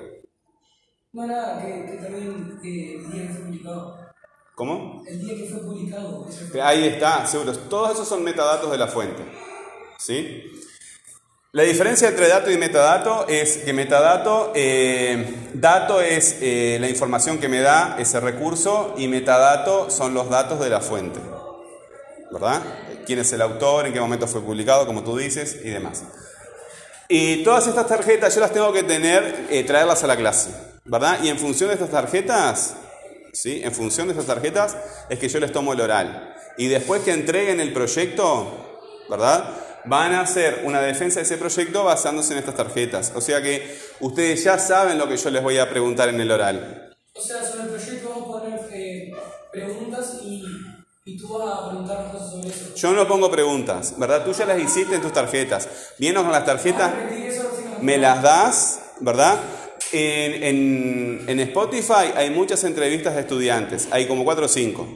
No, 1.14 1.26
nada, 1.26 1.60
que, 1.66 1.98
también 2.02 2.60
fue 2.60 3.42
publicado. 3.46 3.99
¿Cómo? 4.60 5.06
El 5.08 5.22
día 5.22 5.38
que 5.38 5.46
fue 5.46 5.62
publicado. 5.62 6.28
Ahí 6.62 6.86
está, 6.86 7.26
seguro. 7.26 7.58
Todos 7.58 7.94
esos 7.94 8.06
son 8.06 8.26
metadatos 8.26 8.70
de 8.70 8.78
la 8.78 8.88
fuente. 8.88 9.24
¿Sí? 9.98 10.52
La 11.54 11.64
diferencia 11.64 12.10
entre 12.10 12.28
dato 12.28 12.52
y 12.52 12.58
metadato 12.58 13.26
es 13.30 13.60
que 13.60 13.72
metadato, 13.72 14.52
eh, 14.54 15.34
dato 15.54 16.02
es 16.02 16.40
eh, 16.42 16.78
la 16.82 16.90
información 16.90 17.38
que 17.38 17.48
me 17.48 17.62
da 17.62 17.96
ese 18.00 18.20
recurso 18.20 18.96
y 18.98 19.08
metadato 19.08 19.90
son 19.90 20.14
los 20.14 20.30
datos 20.30 20.60
de 20.60 20.70
la 20.70 20.82
fuente. 20.82 21.22
¿Verdad? 22.30 22.62
¿Quién 23.06 23.20
es 23.20 23.32
el 23.32 23.42
autor? 23.42 23.88
¿En 23.88 23.94
qué 23.94 24.02
momento 24.02 24.28
fue 24.28 24.42
publicado? 24.42 24.86
Como 24.86 25.06
tú 25.06 25.16
dices 25.16 25.56
y 25.64 25.70
demás. 25.70 26.04
Y 27.08 27.46
todas 27.46 27.66
estas 27.66 27.88
tarjetas 27.88 28.36
yo 28.36 28.42
las 28.42 28.52
tengo 28.52 28.74
que 28.74 28.84
tener, 28.84 29.48
eh, 29.50 29.64
traerlas 29.64 30.04
a 30.04 30.08
la 30.08 30.18
clase. 30.18 30.50
¿Verdad? 30.84 31.20
Y 31.24 31.30
en 31.30 31.40
función 31.40 31.70
de 31.70 31.76
estas 31.76 31.92
tarjetas, 31.92 32.76
¿sí? 33.34 33.62
En 33.64 33.72
función 33.72 34.08
de 34.08 34.14
estas 34.14 34.28
tarjetas 34.28 34.78
es 35.10 35.20
que 35.20 35.30
yo 35.30 35.40
les 35.40 35.52
tomo 35.52 35.74
el 35.74 35.82
oral. 35.82 36.36
Y 36.58 36.68
después 36.68 37.02
que 37.04 37.12
entreguen 37.12 37.60
el 37.60 37.74
proyecto, 37.74 38.80
¿verdad? 39.10 39.56
van 39.86 40.14
a 40.14 40.22
hacer 40.22 40.62
una 40.66 40.82
defensa 40.82 41.20
de 41.20 41.24
ese 41.24 41.38
proyecto 41.38 41.84
basándose 41.84 42.34
en 42.34 42.40
estas 42.40 42.56
tarjetas. 42.56 43.14
O 43.16 43.22
sea 43.22 43.42
que 43.42 43.78
ustedes 44.00 44.44
ya 44.44 44.58
saben 44.58 44.98
lo 44.98 45.08
que 45.08 45.18
yo 45.18 45.30
les 45.30 45.44
voy 45.44 45.58
a 45.58 45.70
preguntar 45.70 46.10
en 46.10 46.20
el 46.20 46.32
oral. 46.32 46.96
O 47.14 47.22
sea, 47.22 47.44
sobre 47.44 47.64
el 47.64 47.70
proyecto 47.70 48.10
vamos 48.10 48.24
a 48.24 48.40
poner 48.40 48.60
eh, 48.72 49.12
preguntas 49.52 50.20
y, 50.24 50.44
y, 51.06 51.18
tú 51.18 51.38
vas 51.38 51.54
a 51.54 51.70
preguntar 51.70 52.12
cosas 52.12 52.32
sobre 52.32 52.50
eso. 52.50 52.76
Yo 52.76 52.92
no 52.94 53.08
pongo 53.08 53.30
preguntas, 53.32 53.96
¿verdad? 53.98 54.24
Tú 54.24 54.32
ya 54.32 54.46
las 54.46 54.60
hiciste 54.60 54.96
en 54.96 55.02
tus 55.02 55.12
tarjetas. 55.12 55.68
Vienes 55.98 56.24
con 56.24 56.32
las 56.32 56.46
tarjetas, 56.46 56.94
me 57.82 57.98
las 57.98 58.22
das, 58.22 58.80
¿verdad? 59.00 59.40
En, 59.92 61.40
Spotify 61.40 62.14
hay 62.16 62.30
muchas 62.30 62.64
entrevistas 62.64 63.16
de 63.16 63.22
estudiantes, 63.22 63.88
hay 63.92 64.08
como 64.08 64.24
cuatro 64.24 64.46
o 64.46 64.50
cinco, 64.50 64.88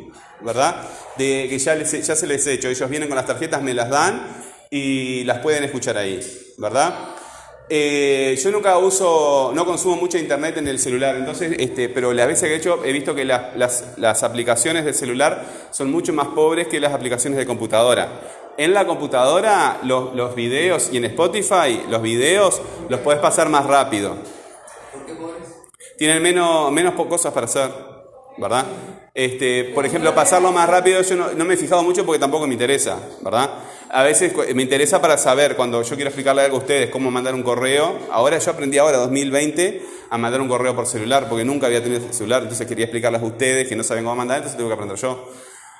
¿verdad? 0.41 0.87
De 1.17 1.47
que 1.49 1.57
ya, 1.57 1.75
les, 1.75 2.05
ya 2.05 2.15
se 2.15 2.27
les 2.27 2.45
he 2.47 2.53
hecho, 2.53 2.69
ellos 2.69 2.89
vienen 2.89 3.09
con 3.09 3.15
las 3.15 3.25
tarjetas, 3.25 3.61
me 3.61 3.73
las 3.73 3.89
dan 3.89 4.27
y 4.69 5.23
las 5.23 5.39
pueden 5.39 5.63
escuchar 5.63 5.97
ahí, 5.97 6.19
¿verdad? 6.57 6.93
Eh, 7.69 8.37
yo 8.43 8.51
nunca 8.51 8.77
uso, 8.77 9.51
no 9.55 9.65
consumo 9.65 9.95
mucho 9.95 10.17
internet 10.17 10.57
en 10.57 10.67
el 10.67 10.77
celular, 10.79 11.15
entonces, 11.15 11.55
este, 11.57 11.89
pero 11.89 12.13
las 12.13 12.27
veces 12.27 12.49
que 12.49 12.55
he 12.55 12.57
hecho 12.57 12.83
he 12.83 12.91
visto 12.91 13.15
que 13.15 13.25
las, 13.25 14.23
aplicaciones 14.23 14.85
de 14.85 14.93
celular 14.93 15.45
son 15.71 15.89
mucho 15.89 16.13
más 16.13 16.27
pobres 16.27 16.67
que 16.67 16.79
las 16.79 16.93
aplicaciones 16.93 17.39
de 17.39 17.45
computadora. 17.45 18.21
En 18.57 18.73
la 18.73 18.85
computadora, 18.85 19.79
los, 19.83 20.13
los 20.13 20.35
videos 20.35 20.89
y 20.91 20.97
en 20.97 21.05
Spotify, 21.05 21.81
los 21.89 22.01
videos 22.01 22.61
los 22.89 22.99
puedes 22.99 23.21
pasar 23.21 23.49
más 23.49 23.65
rápido. 23.65 24.17
Tienen 26.03 26.21
menos, 26.21 26.69
menos 26.69 26.95
cosas 26.95 27.31
para 27.31 27.45
hacer, 27.45 27.71
¿verdad? 28.37 28.65
Este, 29.13 29.71
por 29.73 29.85
ejemplo, 29.85 30.13
pasarlo 30.13 30.51
más 30.51 30.67
rápido, 30.67 31.01
yo 31.01 31.15
no, 31.15 31.31
no 31.31 31.45
me 31.45 31.53
he 31.53 31.57
fijado 31.57 31.81
mucho 31.81 32.05
porque 32.05 32.19
tampoco 32.19 32.45
me 32.45 32.51
interesa, 32.51 32.99
¿verdad? 33.21 33.49
a 33.89 34.03
veces 34.03 34.33
me 34.53 34.63
interesa 34.63 34.99
para 34.99 35.17
saber, 35.17 35.55
cuando 35.55 35.81
yo 35.81 35.95
quiero 35.95 36.09
explicarle 36.09 36.41
algo 36.41 36.57
a 36.57 36.59
ustedes, 36.59 36.89
cómo 36.89 37.09
mandar 37.09 37.33
un 37.35 37.41
correo. 37.41 37.97
Ahora 38.11 38.37
yo 38.37 38.51
aprendí 38.51 38.77
ahora, 38.79 38.97
2020, 38.97 39.81
a 40.09 40.17
mandar 40.17 40.41
un 40.41 40.49
correo 40.49 40.75
por 40.75 40.87
celular, 40.87 41.29
porque 41.29 41.45
nunca 41.45 41.67
había 41.67 41.81
tenido 41.81 42.11
celular, 42.11 42.41
entonces 42.41 42.67
quería 42.67 42.83
explicarles 42.83 43.21
a 43.21 43.25
ustedes 43.25 43.69
que 43.69 43.77
no 43.77 43.83
saben 43.83 44.03
cómo 44.03 44.17
mandar, 44.17 44.39
entonces 44.39 44.57
tengo 44.57 44.69
que 44.69 44.73
aprender 44.73 44.97
yo. 44.97 45.31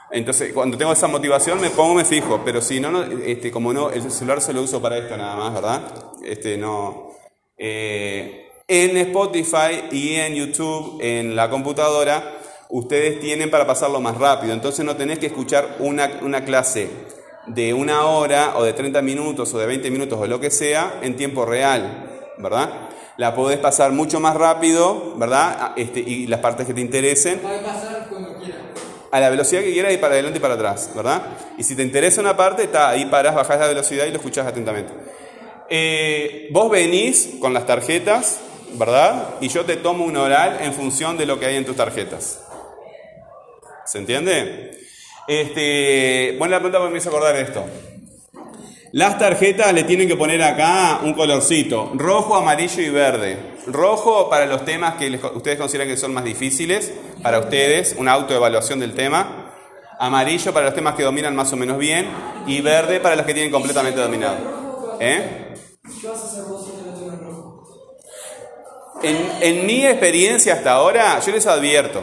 Entonces, 0.09 0.53
cuando 0.53 0.77
tengo 0.77 0.93
esa 0.93 1.09
motivación, 1.09 1.59
me 1.59 1.69
pongo, 1.69 1.95
me 1.95 2.05
fijo, 2.05 2.43
pero 2.45 2.61
si 2.61 2.79
no, 2.79 3.03
este, 3.03 3.51
como 3.51 3.73
no, 3.73 3.89
el 3.89 4.09
celular 4.09 4.39
se 4.39 4.53
lo 4.53 4.61
uso 4.61 4.81
para 4.81 4.99
esto 4.99 5.17
nada 5.17 5.35
más, 5.35 5.53
¿verdad? 5.53 5.81
Este, 6.23 6.55
no. 6.55 7.11
Eh, 7.57 8.42
en 8.67 8.97
Spotify 8.97 9.89
y 9.91 10.15
en 10.15 10.35
YouTube, 10.35 10.99
en 11.01 11.35
la 11.35 11.49
computadora, 11.49 12.37
ustedes 12.69 13.19
tienen 13.19 13.51
para 13.51 13.67
pasarlo 13.67 13.99
más 14.01 14.17
rápido, 14.17 14.53
entonces 14.53 14.85
no 14.85 14.95
tenés 14.95 15.19
que 15.19 15.27
escuchar 15.27 15.75
una, 15.79 16.19
una 16.21 16.43
clase 16.43 16.89
de 17.47 17.73
una 17.73 18.05
hora 18.05 18.53
o 18.57 18.63
de 18.63 18.73
30 18.73 19.01
minutos 19.01 19.53
o 19.53 19.59
de 19.59 19.65
20 19.65 19.91
minutos 19.91 20.19
o 20.19 20.25
lo 20.27 20.39
que 20.39 20.49
sea 20.49 20.99
en 21.01 21.15
tiempo 21.15 21.45
real, 21.45 22.31
¿verdad? 22.37 22.89
La 23.17 23.35
podés 23.35 23.59
pasar 23.59 23.91
mucho 23.91 24.19
más 24.19 24.35
rápido, 24.35 25.13
¿verdad? 25.17 25.57
Ah, 25.59 25.73
este, 25.75 25.99
y 25.99 26.25
las 26.27 26.39
partes 26.39 26.65
que 26.65 26.73
te 26.73 26.81
interesen. 26.81 27.39
pasar 27.39 28.07
cuando 28.09 28.35
A 29.11 29.19
la 29.19 29.29
velocidad 29.29 29.61
que 29.61 29.71
quieras 29.71 29.93
y 29.93 29.97
para 29.97 30.13
adelante 30.13 30.39
y 30.39 30.41
para 30.41 30.55
atrás, 30.55 30.89
¿verdad? 30.95 31.21
Y 31.57 31.63
si 31.63 31.75
te 31.75 31.83
interesa 31.83 32.21
una 32.21 32.35
parte, 32.35 32.63
está 32.63 32.89
ahí 32.89 33.05
parás, 33.05 33.35
bajás 33.35 33.59
la 33.59 33.67
velocidad 33.67 34.05
y 34.05 34.09
lo 34.09 34.17
escuchás 34.17 34.47
atentamente. 34.47 34.93
Eh, 35.69 36.49
vos 36.51 36.71
venís 36.71 37.35
con 37.39 37.53
las 37.53 37.67
tarjetas, 37.67 38.39
¿verdad? 38.73 39.35
Y 39.41 39.47
yo 39.49 39.65
te 39.65 39.77
tomo 39.77 40.05
un 40.05 40.17
oral 40.17 40.59
en 40.61 40.73
función 40.73 41.17
de 41.17 41.25
lo 41.25 41.39
que 41.39 41.45
hay 41.47 41.55
en 41.55 41.65
tus 41.65 41.75
tarjetas. 41.75 42.41
¿Se 43.85 43.97
entiende? 43.97 44.77
Este, 45.27 46.35
bueno, 46.37 46.51
la 46.51 46.59
pregunta 46.59 46.79
porque 46.79 46.93
me 46.93 46.99
hizo 46.99 47.09
acordar 47.09 47.35
esto. 47.35 47.65
Las 48.91 49.17
tarjetas 49.17 49.73
le 49.73 49.83
tienen 49.85 50.07
que 50.07 50.15
poner 50.15 50.43
acá 50.43 50.99
un 51.03 51.13
colorcito, 51.13 51.91
rojo, 51.95 52.35
amarillo 52.35 52.81
y 52.81 52.89
verde. 52.89 53.37
Rojo 53.65 54.29
para 54.29 54.45
los 54.45 54.65
temas 54.65 54.95
que 54.95 55.19
ustedes 55.33 55.57
consideran 55.57 55.87
que 55.87 55.97
son 55.97 56.13
más 56.13 56.23
difíciles, 56.23 56.93
para 57.23 57.39
ustedes, 57.39 57.95
una 57.97 58.11
autoevaluación 58.11 58.79
del 58.79 58.93
tema. 58.93 59.51
Amarillo 59.97 60.53
para 60.53 60.67
los 60.67 60.75
temas 60.75 60.95
que 60.95 61.03
dominan 61.03 61.35
más 61.35 61.51
o 61.53 61.55
menos 61.55 61.79
bien. 61.79 62.07
Y 62.45 62.61
verde 62.61 62.99
para 62.99 63.15
los 63.15 63.25
que 63.25 63.33
tienen 63.33 63.51
completamente 63.51 63.99
dominado. 63.99 64.97
¿Eh? 64.99 65.55
En, 69.03 69.31
en 69.41 69.65
mi 69.65 69.85
experiencia 69.85 70.53
hasta 70.53 70.71
ahora, 70.71 71.19
yo 71.19 71.31
les 71.31 71.45
advierto, 71.45 72.01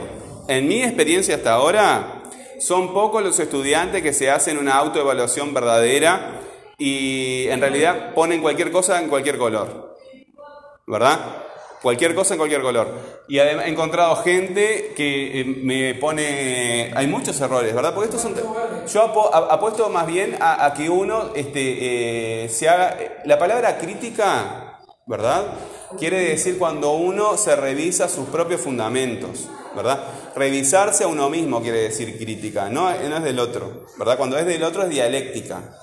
en 0.49 0.69
mi 0.69 0.83
experiencia 0.83 1.37
hasta 1.37 1.55
ahora, 1.55 2.23
son 2.61 2.93
pocos 2.93 3.23
los 3.23 3.39
estudiantes 3.39 4.03
que 4.03 4.13
se 4.13 4.31
hacen 4.31 4.59
una 4.59 4.77
autoevaluación 4.77 5.55
verdadera 5.55 6.41
y 6.77 7.47
en 7.49 7.61
realidad 7.61 8.15
ponen 8.15 8.43
cualquier 8.43 8.71
cosa 8.71 9.01
en 9.01 9.09
cualquier 9.09 9.39
color. 9.39 9.97
¿Verdad? 10.87 11.19
Cualquier 11.83 12.15
cosa 12.15 12.35
en 12.35 12.39
cualquier 12.39 12.61
color. 12.61 12.89
Y 13.29 13.39
he 13.39 13.69
encontrado 13.69 14.17
gente 14.17 14.93
que 14.95 15.41
eh, 15.41 15.45
me 15.45 15.95
pone... 15.95 16.93
Hay 16.95 17.07
muchos 17.07 17.41
errores, 17.41 17.75
¿verdad? 17.75 17.95
Porque 17.95 18.15
estos 18.15 18.21
son... 18.21 18.35
Yo 18.87 19.03
apuesto 19.51 19.89
más 19.89 20.07
bien 20.07 20.37
a, 20.41 20.75
que 20.77 20.91
uno 20.91 21.31
este, 21.35 22.45
eh, 22.45 22.49
se 22.51 22.69
haga... 22.69 22.97
La 23.25 23.39
palabra 23.39 23.79
crítica, 23.79 24.70
¿verdad? 25.11 25.55
Quiere 25.99 26.21
decir 26.21 26.57
cuando 26.57 26.93
uno 26.93 27.37
se 27.37 27.57
revisa 27.57 28.09
sus 28.09 28.29
propios 28.29 28.61
fundamentos, 28.61 29.49
¿verdad? 29.75 30.05
Revisarse 30.37 31.03
a 31.03 31.09
uno 31.09 31.29
mismo 31.29 31.61
quiere 31.61 31.81
decir 31.81 32.17
crítica, 32.17 32.69
no, 32.71 32.89
es 32.89 33.23
del 33.25 33.41
otro, 33.41 33.87
¿verdad? 33.99 34.17
Cuando 34.17 34.39
es 34.39 34.47
del 34.47 34.63
otro 34.63 34.85
es 34.85 34.89
dialéctica. 34.89 35.77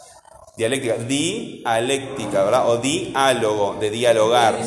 Dialéctica, 0.55 0.95
dialéctica, 0.95 2.43
¿verdad? 2.45 2.69
O 2.69 2.77
diálogo, 2.77 3.75
de 3.81 3.91
dialogar. 3.91 4.57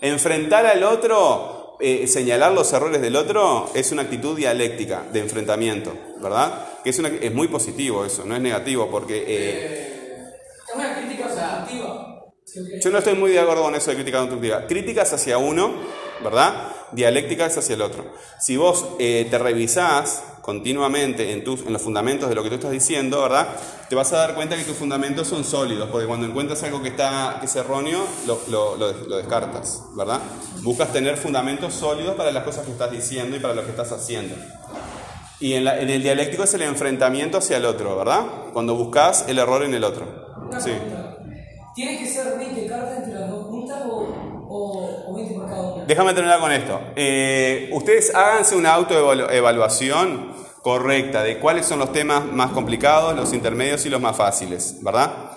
Enfrentar 0.00 0.64
al 0.64 0.82
otro, 0.82 1.76
eh, 1.78 2.06
señalar 2.08 2.52
los 2.52 2.72
errores 2.72 3.02
del 3.02 3.16
otro, 3.16 3.70
es 3.74 3.92
una 3.92 4.02
actitud 4.02 4.34
dialéctica, 4.34 5.04
de 5.12 5.20
enfrentamiento, 5.20 5.92
¿verdad? 6.22 6.68
Que 6.82 6.88
es, 6.88 6.98
una, 6.98 7.08
es 7.08 7.34
muy 7.34 7.48
positivo 7.48 8.06
eso, 8.06 8.24
no 8.24 8.34
es 8.34 8.40
negativo, 8.40 8.90
porque... 8.90 9.24
Eh, 9.28 10.32
es 10.68 10.74
una 10.74 10.94
crítica 10.96 11.28
constructiva. 11.28 12.12
Yo 12.54 12.90
no 12.90 12.98
estoy 12.98 13.14
muy 13.14 13.30
de 13.30 13.40
acuerdo 13.40 13.62
con 13.62 13.74
eso 13.74 13.90
de 13.90 13.96
crítica 13.96 14.18
constructiva. 14.18 14.66
Críticas 14.66 15.12
hacia 15.12 15.38
uno, 15.38 15.72
¿verdad? 16.22 16.68
Dialécticas 16.92 17.56
hacia 17.56 17.74
el 17.74 17.82
otro. 17.82 18.04
Si 18.38 18.56
vos 18.56 18.86
eh, 18.98 19.26
te 19.30 19.38
revisás 19.38 20.22
continuamente 20.42 21.32
en, 21.32 21.44
tus, 21.44 21.62
en 21.62 21.72
los 21.72 21.80
fundamentos 21.80 22.28
de 22.28 22.34
lo 22.34 22.42
que 22.42 22.50
tú 22.50 22.56
estás 22.56 22.72
diciendo, 22.72 23.22
¿verdad? 23.22 23.48
Te 23.88 23.94
vas 23.94 24.12
a 24.12 24.18
dar 24.18 24.34
cuenta 24.34 24.56
que 24.56 24.64
tus 24.64 24.76
fundamentos 24.76 25.28
son 25.28 25.44
sólidos, 25.44 25.88
porque 25.90 26.06
cuando 26.06 26.26
encuentras 26.26 26.62
algo 26.64 26.82
que, 26.82 26.88
está, 26.88 27.38
que 27.40 27.46
es 27.46 27.56
erróneo, 27.56 28.04
lo, 28.26 28.38
lo, 28.48 28.76
lo, 28.76 29.16
descartas, 29.16 29.84
¿verdad? 29.96 30.20
Buscas 30.62 30.92
tener 30.92 31.16
fundamentos 31.16 31.72
sólidos 31.72 32.16
para 32.16 32.32
las 32.32 32.44
cosas 32.44 32.66
que 32.66 32.72
estás 32.72 32.90
diciendo 32.90 33.36
y 33.36 33.40
para 33.40 33.54
lo 33.54 33.64
que 33.64 33.70
estás 33.70 33.92
haciendo. 33.92 34.34
Y 35.40 35.54
en, 35.54 35.66
en 35.66 35.88
el 35.88 36.02
dialéctico 36.02 36.42
es 36.42 36.52
el 36.54 36.62
enfrentamiento 36.62 37.38
hacia 37.38 37.56
el 37.56 37.64
otro, 37.64 37.96
¿verdad? 37.96 38.26
Cuando 38.52 38.74
buscas 38.74 39.24
el 39.28 39.38
error 39.38 39.62
en 39.62 39.74
el 39.74 39.84
otro. 39.84 40.06
Sí. 40.62 40.72
¿Tiene 41.74 41.98
que 41.98 42.06
ser 42.06 42.36
20 42.36 42.66
cartas 42.66 42.98
entre 42.98 43.14
las 43.14 43.30
dos 43.30 43.46
juntas 43.46 43.82
o, 43.88 45.06
o, 45.08 45.14
20 45.14 45.34
por 45.34 45.48
cada 45.48 45.74
una? 45.74 45.84
Déjame 45.84 46.12
terminar 46.12 46.40
con 46.40 46.52
esto. 46.52 46.80
Eh, 46.96 47.70
ustedes 47.72 48.14
háganse 48.14 48.56
una 48.56 48.74
autoevaluación 48.74 50.34
correcta 50.62 51.22
de 51.22 51.38
cuáles 51.38 51.66
son 51.66 51.78
los 51.78 51.92
temas 51.92 52.24
más 52.24 52.52
complicados, 52.52 53.16
los 53.16 53.32
intermedios 53.32 53.84
y 53.86 53.90
los 53.90 54.00
más 54.00 54.16
fáciles, 54.16 54.78
¿verdad? 54.82 55.32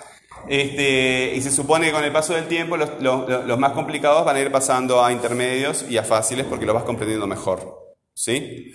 Este, 0.48 1.32
y 1.34 1.40
se 1.40 1.50
supone 1.50 1.86
que 1.86 1.92
con 1.92 2.04
el 2.04 2.12
paso 2.12 2.34
del 2.34 2.46
tiempo 2.46 2.76
los, 2.76 2.90
los, 3.00 3.44
los, 3.46 3.58
más 3.58 3.72
complicados 3.72 4.24
van 4.24 4.36
a 4.36 4.40
ir 4.40 4.52
pasando 4.52 5.04
a 5.04 5.10
intermedios 5.10 5.84
y 5.88 5.98
a 5.98 6.04
fáciles 6.04 6.46
porque 6.46 6.66
lo 6.66 6.74
vas 6.74 6.84
comprendiendo 6.84 7.26
mejor. 7.26 7.96
¿Sí? 8.14 8.72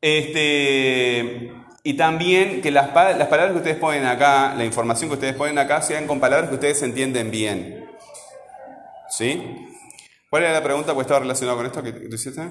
Este, 0.00 1.52
y 1.84 1.94
también 1.94 2.60
que 2.62 2.70
las, 2.70 2.94
las, 2.94 3.28
palabras 3.28 3.52
que 3.52 3.58
ustedes 3.58 3.76
ponen 3.76 4.06
acá, 4.06 4.54
la 4.56 4.64
información 4.64 5.10
que 5.10 5.14
ustedes 5.14 5.34
ponen 5.34 5.58
acá, 5.58 5.82
sean 5.82 6.06
con 6.06 6.20
palabras 6.20 6.48
que 6.48 6.54
ustedes 6.54 6.82
entienden 6.82 7.30
bien. 7.30 7.86
¿Sí? 9.08 9.42
¿Cuál 10.30 10.44
era 10.44 10.52
la 10.52 10.62
pregunta 10.62 10.94
que 10.94 11.00
estaba 11.00 11.20
relacionada 11.20 11.56
con 11.56 11.66
esto 11.66 11.82
que 11.82 11.92
tú 11.92 12.14
hiciste? 12.14 12.42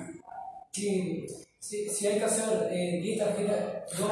Sí, 0.72 1.26
si, 1.60 2.08
hay 2.08 2.18
que 2.18 2.26
hacer 2.26 2.70
eh, 2.72 3.00
10 3.02 3.20
tarjetas. 3.20 3.58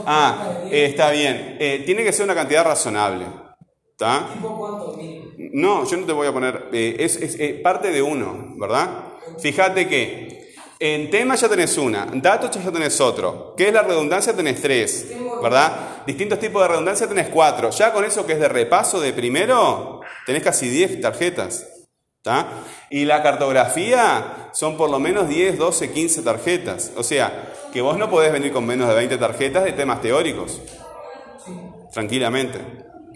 Ah, 0.05 0.61
está 0.71 1.11
bien. 1.11 1.57
Eh, 1.59 1.83
tiene 1.85 2.03
que 2.03 2.13
ser 2.13 2.25
una 2.25 2.35
cantidad 2.35 2.63
razonable. 2.63 3.25
¿Está? 3.91 4.29
¿Tipo 4.33 4.57
cuánto? 4.57 4.97
No, 5.53 5.85
yo 5.85 5.97
no 5.97 6.05
te 6.05 6.13
voy 6.13 6.27
a 6.27 6.31
poner. 6.31 6.69
eh, 6.71 6.95
es, 6.99 7.17
es, 7.17 7.39
eh, 7.39 7.59
parte 7.61 7.91
de 7.91 8.01
uno, 8.01 8.55
¿verdad? 8.57 9.03
Fíjate 9.39 9.87
que 9.87 10.38
en 10.79 11.09
tema 11.09 11.35
ya 11.35 11.49
tenés 11.49 11.77
una, 11.77 12.07
datos 12.13 12.51
ya 12.51 12.71
tenés 12.71 12.99
otro. 13.01 13.53
¿Qué 13.57 13.67
es 13.67 13.73
la 13.73 13.83
redundancia? 13.83 14.33
Tenés 14.33 14.61
tres, 14.61 15.07
¿verdad? 15.43 16.03
Distintos 16.07 16.39
tipos 16.39 16.61
de 16.61 16.69
redundancia 16.69 17.07
tenés 17.07 17.27
cuatro. 17.27 17.69
Ya 17.69 17.91
con 17.91 18.05
eso 18.05 18.25
que 18.25 18.33
es 18.33 18.39
de 18.39 18.47
repaso 18.47 19.01
de 19.01 19.11
primero, 19.11 20.01
tenés 20.25 20.41
casi 20.41 20.69
10 20.69 21.01
tarjetas. 21.01 21.67
Y 22.89 23.05
la 23.05 23.23
cartografía 23.23 24.49
son 24.53 24.77
por 24.77 24.89
lo 24.89 24.99
menos 24.99 25.27
10, 25.27 25.57
12, 25.57 25.91
15 25.91 26.21
tarjetas. 26.21 26.91
O 26.95 27.03
sea, 27.03 27.53
que 27.73 27.81
vos 27.81 27.97
no 27.97 28.09
podés 28.09 28.31
venir 28.31 28.51
con 28.51 28.65
menos 28.65 28.87
de 28.87 28.95
20 28.95 29.17
tarjetas 29.17 29.63
de 29.63 29.73
temas 29.73 30.01
teóricos. 30.01 30.61
Tranquilamente. 31.93 32.59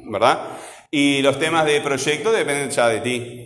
¿Verdad? 0.05 0.47
Y 0.89 1.21
los 1.21 1.39
temas 1.39 1.65
de 1.65 1.81
proyecto 1.81 2.31
dependen 2.31 2.69
ya 2.69 2.87
de 2.87 2.99
ti. 3.01 3.42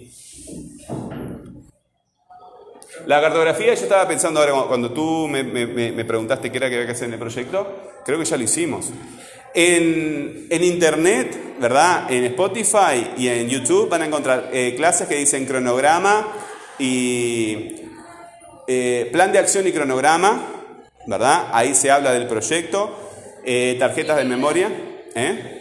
La 3.08 3.22
cartografía, 3.22 3.68
yo 3.74 3.84
estaba 3.84 4.06
pensando 4.06 4.42
ahora, 4.42 4.68
cuando- 4.68 4.92
tú 4.92 5.30
me, 5.30 5.46
preguntaste 6.04 6.52
qué 6.52 6.58
era 6.58 6.68
que 6.68 6.76
había 6.76 6.88
que 6.88 6.92
hacer 6.92 7.06
en 7.08 7.14
el 7.14 7.20
proyecto, 7.20 8.02
creo 8.04 8.20
que 8.20 8.26
ya 8.26 8.36
lo 8.36 8.44
hicimos. 8.44 8.90
En, 9.54 10.46
Internet, 10.52 11.56
¿verdad? 11.58 12.12
En 12.12 12.26
Spotify 12.26 13.12
y 13.18 13.30
en 13.30 13.48
YouTube 13.48 13.88
van 13.88 14.02
a 14.02 14.06
encontrar 14.08 14.50
eh, 14.52 14.74
clases 14.76 15.08
que 15.08 15.16
dicen 15.16 15.46
cronograma 15.46 16.28
y 16.78 17.76
eh, 18.68 19.08
plan 19.14 19.32
de 19.32 19.40
acción 19.40 19.66
y 19.66 19.72
cronograma, 19.72 20.46
¿verdad? 21.06 21.48
Ahí 21.54 21.76
se 21.76 21.90
habla 21.90 22.12
del 22.12 22.28
proyecto, 22.28 22.94
eh, 23.46 23.78
tarjetas 23.80 24.18
de 24.18 24.26
memoria, 24.26 24.70
¿eh? 25.16 25.54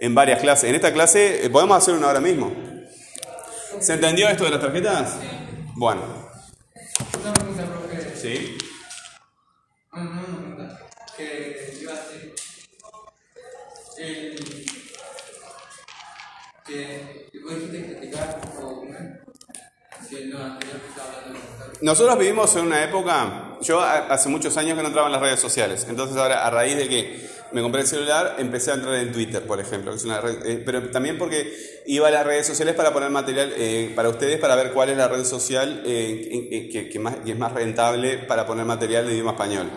En 0.00 0.14
varias 0.14 0.40
clases. 0.40 0.70
En 0.70 0.76
esta 0.76 0.94
clase, 0.94 1.50
podemos 1.52 1.76
hacer 1.76 1.92
una 1.92 2.06
ahora 2.06 2.20
mismo. 2.20 2.50
¿Se 3.80 3.92
entendió 3.92 4.30
esto 4.30 4.44
de 4.44 4.50
las 4.50 4.60
tarjetas? 4.60 5.18
Bueno, 5.76 6.02
Una 7.20 7.32
pregunta, 7.32 7.64
profe. 7.64 8.16
sí. 8.16 8.58
No, 9.92 10.04
no, 10.04 10.10
una 10.10 10.22
pregunta. 10.36 10.80
Que 11.16 11.78
iba 11.80 11.92
a 11.92 11.94
hacer. 11.96 12.34
El. 13.98 14.66
Que. 16.66 17.28
Vos 17.42 17.54
dijiste 17.54 17.96
criticar 17.98 18.40
o. 18.62 18.82
Que 20.08 20.26
no, 20.26 20.38
anterior 20.44 20.80
que 20.80 20.88
estaba 20.88 21.08
hablando 21.18 21.40
Nosotros 21.80 22.18
vivimos 22.18 22.54
en 22.56 22.66
una 22.66 22.84
época, 22.84 23.56
yo 23.62 23.80
hace 23.80 24.28
muchos 24.28 24.56
años 24.56 24.76
que 24.76 24.82
no 24.82 24.88
entraba 24.88 25.08
en 25.08 25.12
las 25.12 25.20
redes 25.22 25.40
sociales, 25.40 25.86
entonces 25.88 26.16
ahora 26.16 26.46
a 26.46 26.50
raíz 26.50 26.76
de 26.76 26.88
que 26.88 27.28
me 27.54 27.62
compré 27.62 27.80
el 27.82 27.86
celular 27.86 28.34
empecé 28.38 28.72
a 28.72 28.74
entrar 28.74 28.94
en 28.96 29.12
Twitter, 29.12 29.42
por 29.46 29.60
ejemplo, 29.60 29.92
que 29.92 29.96
es 29.98 30.04
una 30.04 30.20
red- 30.20 30.44
eh, 30.44 30.62
pero 30.66 30.90
también 30.90 31.16
porque 31.16 31.52
iba 31.86 32.08
a 32.08 32.10
las 32.10 32.26
redes 32.26 32.46
sociales 32.46 32.74
para 32.74 32.92
poner 32.92 33.10
material 33.10 33.52
eh, 33.56 33.92
para 33.94 34.08
ustedes, 34.10 34.38
para 34.38 34.56
ver 34.56 34.72
cuál 34.72 34.90
es 34.90 34.96
la 34.96 35.08
red 35.08 35.24
social 35.24 35.82
eh, 35.86 36.68
que, 36.72 36.88
que 36.90 36.98
más, 36.98 37.16
que 37.24 37.30
es 37.32 37.38
más 37.38 37.52
rentable 37.52 38.18
para 38.18 38.46
poner 38.46 38.64
material 38.66 39.06
de 39.06 39.14
idioma 39.14 39.30
español. 39.32 39.70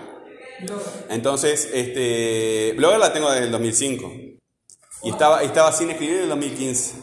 Entonces, 1.09 1.69
este, 1.71 2.73
Blogger 2.75 2.99
la 2.99 3.13
tengo 3.13 3.29
desde 3.31 3.45
el 3.45 3.51
2005 3.51 4.11
y 5.03 5.09
estaba, 5.11 5.43
estaba 5.43 5.71
sin 5.71 5.91
escribir 5.91 6.17
en 6.17 6.23
el 6.23 6.29
2015. 6.29 6.95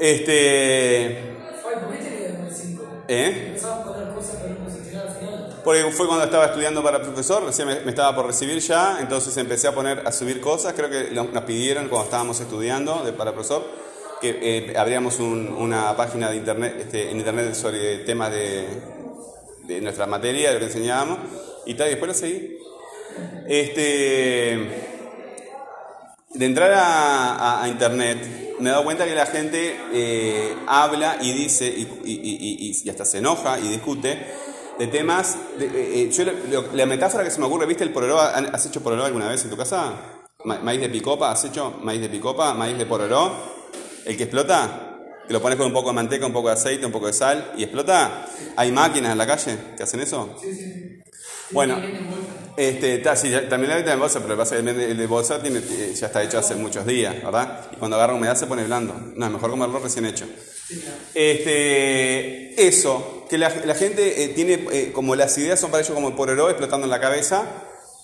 Este, 0.00 1.18
Oye, 1.64 1.76
¿por 1.80 1.90
qué 1.92 1.98
te 2.04 2.08
quedas 2.16 2.34
en 2.40 2.46
el 2.46 2.54
5? 2.54 3.04
¿eh? 3.08 3.44
Empezabas 3.48 3.78
a 3.80 3.92
poner 3.92 4.14
cosas 4.14 4.36
pero 4.42 4.54
no 4.58 4.70
se 4.70 4.88
tirar 4.88 5.06
al 5.08 5.14
final. 5.18 5.57
Porque 5.68 5.82
fue 5.92 6.06
cuando 6.06 6.24
estaba 6.24 6.46
estudiando 6.46 6.82
para 6.82 7.02
profesor, 7.02 7.44
recién 7.44 7.68
me, 7.68 7.74
estaba 7.90 8.16
por 8.16 8.24
recibir 8.24 8.58
ya, 8.58 9.00
entonces 9.02 9.36
empecé 9.36 9.68
a 9.68 9.74
poner, 9.74 10.00
a 10.06 10.10
subir 10.12 10.40
cosas, 10.40 10.72
creo 10.72 10.88
que 10.88 11.10
nos 11.10 11.26
pidieron 11.42 11.88
cuando 11.88 12.06
estábamos 12.06 12.40
estudiando 12.40 13.02
de, 13.04 13.12
para 13.12 13.34
profesor, 13.34 13.66
que 14.18 14.38
eh, 14.40 14.78
abríamos 14.78 15.18
un- 15.20 15.46
una 15.48 15.94
página 15.94 16.30
de 16.30 16.36
internet, 16.36 16.74
este, 16.80 17.10
en 17.10 17.18
internet 17.18 17.52
sobre 17.54 17.98
temas 17.98 18.30
de, 18.32 18.66
de 19.64 19.82
nuestra 19.82 20.06
materia, 20.06 20.48
de 20.48 20.54
lo 20.54 20.60
que 20.60 20.66
enseñábamos, 20.68 21.18
y 21.66 21.74
tal, 21.74 21.88
y 21.88 21.90
después 21.90 22.08
lo 22.08 22.14
seguí. 22.14 22.56
Este, 23.46 23.82
de 26.32 26.46
entrar 26.46 26.72
a, 26.74 27.68
internet, 27.68 28.56
me 28.58 28.70
he 28.70 28.72
dado 28.72 28.84
cuenta 28.84 29.04
que 29.04 29.14
la 29.14 29.26
gente 29.26 29.76
eh, 29.92 30.56
habla 30.66 31.18
y 31.20 31.30
dice, 31.34 31.66
y- 31.68 32.72
y 32.82 32.88
hasta 32.88 33.04
se 33.04 33.18
enoja 33.18 33.58
y 33.58 33.68
discute, 33.68 34.47
de 34.78 34.86
temas. 34.86 35.36
de- 35.58 35.66
eh, 35.66 36.02
eh, 36.02 36.10
yo 36.10 36.24
lo- 36.24 36.72
la 36.74 36.86
metáfora 36.86 37.24
que 37.24 37.30
se 37.30 37.40
me 37.40 37.46
ocurre, 37.46 37.66
¿viste 37.66 37.84
el 37.84 37.90
pororó? 37.92 38.20
¿Han- 38.20 38.54
¿Has 38.54 38.64
hecho 38.66 38.80
pororó 38.82 39.04
alguna 39.04 39.28
vez 39.28 39.42
en 39.44 39.50
tu 39.50 39.56
casa? 39.56 39.92
Ma- 40.44 40.58
¿Maíz 40.60 40.80
de 40.80 40.88
picopa? 40.88 41.30
¿Has 41.32 41.44
hecho 41.44 41.78
maíz 41.82 42.00
de 42.00 42.08
picopa? 42.08 42.54
¿Maíz 42.54 42.78
de 42.78 42.86
pororó? 42.86 43.32
¿El 44.04 44.16
que 44.16 44.22
explota? 44.24 44.84
Que 45.26 45.32
lo 45.32 45.42
pones 45.42 45.58
con 45.58 45.66
un 45.66 45.72
poco 45.72 45.88
de 45.88 45.94
manteca, 45.96 46.24
un 46.26 46.32
poco 46.32 46.48
de 46.48 46.54
aceite, 46.54 46.86
un 46.86 46.92
poco 46.92 47.06
de 47.08 47.12
sal 47.12 47.52
y 47.56 47.62
explota. 47.64 48.26
¿Hay 48.56 48.72
máquinas 48.72 49.12
en 49.12 49.18
la 49.18 49.26
calle 49.26 49.58
que 49.76 49.82
hacen 49.82 50.00
eso? 50.00 50.34
Bueno, 51.50 51.76
este, 52.56 52.98
ta, 52.98 53.16
sí, 53.16 53.30
también 53.48 53.70
la 53.70 53.76
venta 53.76 53.90
de 53.90 53.96
bolsa, 53.96 54.20
pero 54.20 54.28
lo 54.30 54.34
que 54.36 54.38
pasa 54.38 54.62
que 54.62 54.70
el 54.70 54.96
de- 54.96 55.06
bolsa 55.06 55.40
tiene- 55.42 55.58
eh, 55.60 55.94
ya 55.94 56.06
está 56.06 56.22
hecho 56.22 56.38
hace 56.38 56.54
muchos 56.54 56.86
días, 56.86 57.14
¿verdad? 57.22 57.66
Y 57.72 57.76
cuando 57.76 57.96
agarra 57.96 58.14
humedad 58.14 58.36
se 58.36 58.46
pone 58.46 58.64
blando. 58.64 58.94
No, 59.16 59.26
es 59.26 59.32
mejor 59.32 59.50
comerlo 59.50 59.78
recién 59.80 60.04
hecho. 60.06 60.26
Este, 61.14 62.66
eso, 62.68 63.17
que 63.28 63.38
la, 63.38 63.48
la 63.64 63.74
gente 63.74 64.24
eh, 64.24 64.28
tiene, 64.28 64.66
eh, 64.72 64.92
como 64.92 65.14
las 65.14 65.36
ideas 65.38 65.60
son 65.60 65.70
para 65.70 65.82
ellos 65.82 65.94
como 65.94 66.14
pororó 66.16 66.48
explotando 66.48 66.84
en 66.86 66.90
la 66.90 67.00
cabeza, 67.00 67.44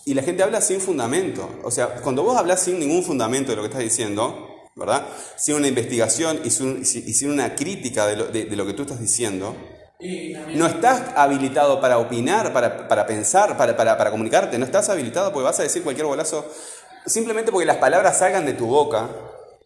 y 0.07 0.15
la 0.15 0.23
gente 0.23 0.43
habla 0.43 0.61
sin 0.61 0.81
fundamento. 0.81 1.49
O 1.63 1.71
sea, 1.71 1.95
cuando 2.03 2.23
vos 2.23 2.37
hablas 2.37 2.61
sin 2.63 2.79
ningún 2.79 3.03
fundamento 3.03 3.51
de 3.53 3.57
lo 3.57 3.63
que 3.63 3.69
estás 3.69 3.83
diciendo, 3.83 4.49
¿verdad? 4.77 5.07
Sin 5.37 5.55
una 5.55 5.67
investigación 5.69 6.41
y 6.45 6.51
sin, 6.51 6.81
y 6.83 6.85
sin 7.15 7.31
una 7.31 7.55
crítica 7.55 8.07
de 8.07 8.17
lo, 8.17 8.27
de- 8.27 8.45
de 8.45 8.57
lo 8.57 8.67
que 8.67 8.75
tú 8.75 8.83
estás 8.83 9.01
diciendo, 9.01 9.55
no 10.55 10.67
estás 10.67 11.13
habilitado 11.17 11.81
para 11.81 11.99
opinar, 11.99 12.53
para, 12.53 12.87
para 12.89 13.07
pensar, 13.07 13.57
para, 13.57 13.77
para, 13.77 13.97
para 13.97 14.11
comunicarte. 14.11 14.59
No 14.59 14.67
estás 14.67 14.89
habilitado 14.91 15.33
porque 15.33 15.45
vas 15.45 15.61
a 15.61 15.63
decir 15.63 15.83
cualquier 15.83 16.07
bolazo 16.07 16.45
simplemente 17.07 17.51
porque 17.53 17.67
las 17.67 17.77
palabras 17.79 18.19
salgan 18.19 18.45
de 18.47 18.53
tu 18.55 18.67
boca, 18.67 19.09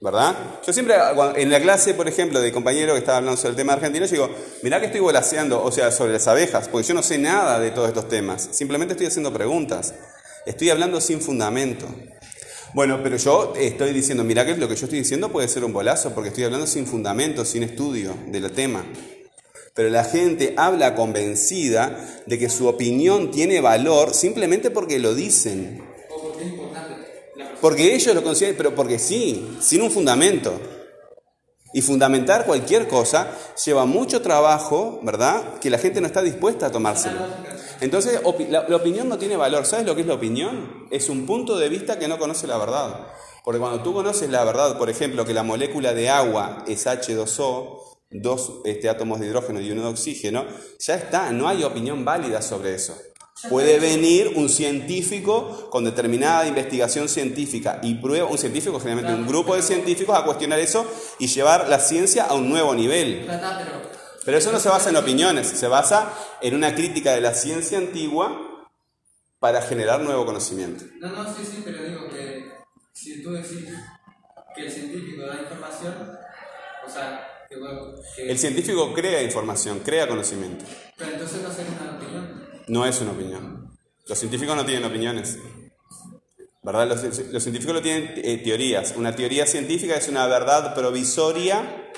¿verdad? 0.01 0.37
Yo 0.67 0.73
siempre, 0.73 0.95
en 1.37 1.51
la 1.51 1.61
clase, 1.61 1.95
por 1.95 2.09
ejemplo, 2.09 2.41
de 2.41 2.53
compañero 2.53 2.93
que 2.93 3.01
estaba 3.01 3.19
hablando 3.19 3.37
sobre 3.37 3.51
el 3.51 3.57
tema 3.57 3.73
argentino, 3.73 4.07
yo 4.07 4.13
digo, 4.13 4.31
mirá 4.63 4.79
que 4.79 4.87
estoy 4.87 5.01
volaseando, 5.01 5.63
o 5.63 5.73
sea, 5.73 5.91
sobre 5.91 6.13
las 6.13 6.29
abejas, 6.29 6.69
porque 6.69 6.87
yo 6.87 6.95
no 6.95 7.03
sé 7.03 7.19
nada 7.19 7.59
de 7.59 7.71
todos 7.71 7.89
estos 7.89 8.09
temas. 8.09 8.49
Simplemente 8.53 8.93
estoy 8.93 9.09
haciendo 9.09 9.33
preguntas. 9.33 9.95
Estoy 10.47 10.71
hablando 10.71 11.01
sin 11.01 11.21
fundamento. 11.21 11.87
Bueno, 12.75 13.01
pero 13.03 13.17
yo 13.17 13.55
estoy 13.57 13.93
diciendo, 13.93 14.25
mirá 14.25 14.45
que 14.47 14.57
lo 14.57 14.69
que 14.69 14.77
yo 14.77 14.85
estoy 14.85 15.01
diciendo 15.01 15.31
puede 15.31 15.49
ser 15.49 15.65
un 15.65 15.73
bolazo, 15.73 16.15
porque 16.15 16.29
estoy 16.29 16.45
hablando 16.45 16.67
sin 16.67 16.87
fundamento, 16.87 17.45
sin 17.45 17.63
estudio 17.63 18.15
del 18.29 18.53
tema. 18.53 18.85
Pero 19.75 19.91
la 19.91 20.05
gente 20.05 20.55
habla 20.57 20.95
convencida 20.95 22.23
de 22.27 22.39
que 22.39 22.49
su 22.49 22.67
opinión 22.67 23.31
tiene 23.31 23.61
valor 23.61 24.13
simplemente 24.13 24.71
porque 24.71 24.99
lo 24.99 25.15
dicen. 25.15 25.88
Porque 27.61 27.95
ellos 27.95 28.15
lo 28.15 28.23
consideran, 28.23 28.57
pero 28.57 28.75
porque 28.75 28.99
sí, 28.99 29.57
sin 29.61 29.83
un 29.83 29.91
fundamento. 29.91 30.53
Y 31.75 31.83
fundamentar 31.83 32.47
cualquier 32.47 32.89
cosa 32.89 33.31
lleva 33.65 33.85
mucho 33.85 34.23
trabajo, 34.23 35.01
¿verdad? 35.03 35.59
Que 35.61 35.69
la 35.69 35.79
gente 35.79 36.01
no 36.01 36.07
está 36.07 36.23
dispuesta 36.23 36.67
a 36.67 36.73
tomárselo. 36.73 37.21
Entonces, 37.81 38.21
la 38.49 38.77
opinión 38.77 39.09
no 39.09 39.19
tiene 39.19 39.37
valor. 39.37 39.67
¿Sabes 39.67 39.87
lo 39.87 39.95
que 39.95 40.01
es 40.01 40.07
la 40.07 40.15
opinión? 40.15 40.87
Es 40.91 41.09
un 41.09 41.27
punto 41.27 41.59
de 41.59 41.69
vista 41.69 41.99
que 41.99 42.09
no 42.09 42.19
conoce 42.19 42.47
la 42.47 42.57
verdad. 42.57 43.09
Porque 43.45 43.61
cuando 43.61 43.83
tú 43.83 43.93
conoces 43.93 44.31
la 44.31 44.45
verdad, 44.45 44.79
por 44.79 44.91
ejemplo, 44.91 45.25
que 45.25 45.35
la 45.35 45.43
molécula 45.43 45.95
de 45.95 46.09
agua 46.09 46.65
es 46.67 46.87
H2O, 46.87 47.81
dos 48.11 48.61
este, 48.65 48.89
átomos 48.89 49.21
de 49.21 49.27
hidrógeno 49.27 49.61
y 49.61 49.71
uno 49.71 49.83
de 49.83 49.89
oxígeno, 49.89 50.45
ya 50.79 50.95
está, 50.95 51.31
no 51.33 51.49
hay 51.49 51.65
opinión 51.65 52.05
válida 52.05 52.43
sobre 52.43 52.75
eso. 52.75 52.97
Puede 53.49 53.79
venir 53.79 54.33
un 54.35 54.49
científico 54.49 55.69
con 55.71 55.85
determinada 55.85 56.47
investigación 56.47 57.09
científica 57.09 57.79
y 57.83 57.95
prueba, 57.95 58.27
un 58.29 58.37
científico, 58.39 58.81
generalmente 58.81 59.15
un 59.15 59.29
grupo 59.29 59.55
de 59.55 59.63
científicos, 59.63 60.19
a 60.19 60.25
cuestionar 60.25 60.59
eso 60.59 60.85
y 61.21 61.29
llevar 61.29 61.69
la 61.69 61.79
ciencia 61.79 62.25
a 62.25 62.35
un 62.35 62.49
nuevo 62.49 62.75
nivel. 62.75 63.27
Pero. 64.25 64.39
Eso 64.39 64.53
no 64.53 64.59
se 64.59 64.69
basa 64.69 64.91
en 64.91 64.97
opiniones, 64.97 65.47
se 65.47 65.69
basa 65.69 66.13
en 66.43 66.55
una 66.55 66.75
crítica 66.75 67.13
de 67.13 67.21
la 67.21 67.33
ciencia 67.33 67.79
antigua 67.79 68.67
para 69.39 69.63
generar 69.63 70.01
nuevo 70.01 70.27
conocimiento. 70.27 70.85
No, 71.01 71.09
no, 71.11 71.25
sí, 71.35 71.43
sí, 71.49 71.63
pero 71.65 71.83
digo 71.85 72.09
que 72.11 72.51
si 72.93 73.23
tú 73.23 73.31
decís 73.33 73.65
que 74.55 74.67
el 74.67 74.71
científico 74.73 75.23
da 75.27 75.41
información, 75.41 75.95
o 76.87 76.91
sea, 76.91 77.27
que, 77.49 77.57
bueno, 77.57 77.95
que- 78.17 78.31
El 78.31 78.39
científico 78.39 78.93
crea 78.93 79.23
información, 79.23 79.79
crea 79.81 80.07
conocimiento. 80.09 80.65
pero 80.97 81.13
entonces 81.13 81.41
no 81.41 81.51
sería 81.51 81.73
una. 81.81 81.88
No 82.69 82.87
es 82.87 83.01
una 83.01 83.13
opinión. 83.13 83.71
Los 84.07 84.19
científicos 84.19 84.57
no 84.57 84.65
tienen 84.65 84.85
opiniones. 84.85 85.39
¿Verdad? 86.63 86.89
Los, 86.89 87.03
los 87.33 87.43
científicos 87.43 87.75
no 87.75 87.83
tienen 87.83 88.13
eh, 88.17 88.39
teorías. 88.45 88.95
Una 88.97 89.15
teoría 89.15 89.47
científica 89.47 89.95
es 89.97 90.09
una 90.09 90.27
verdad 90.27 90.75
provisoria 90.75 91.91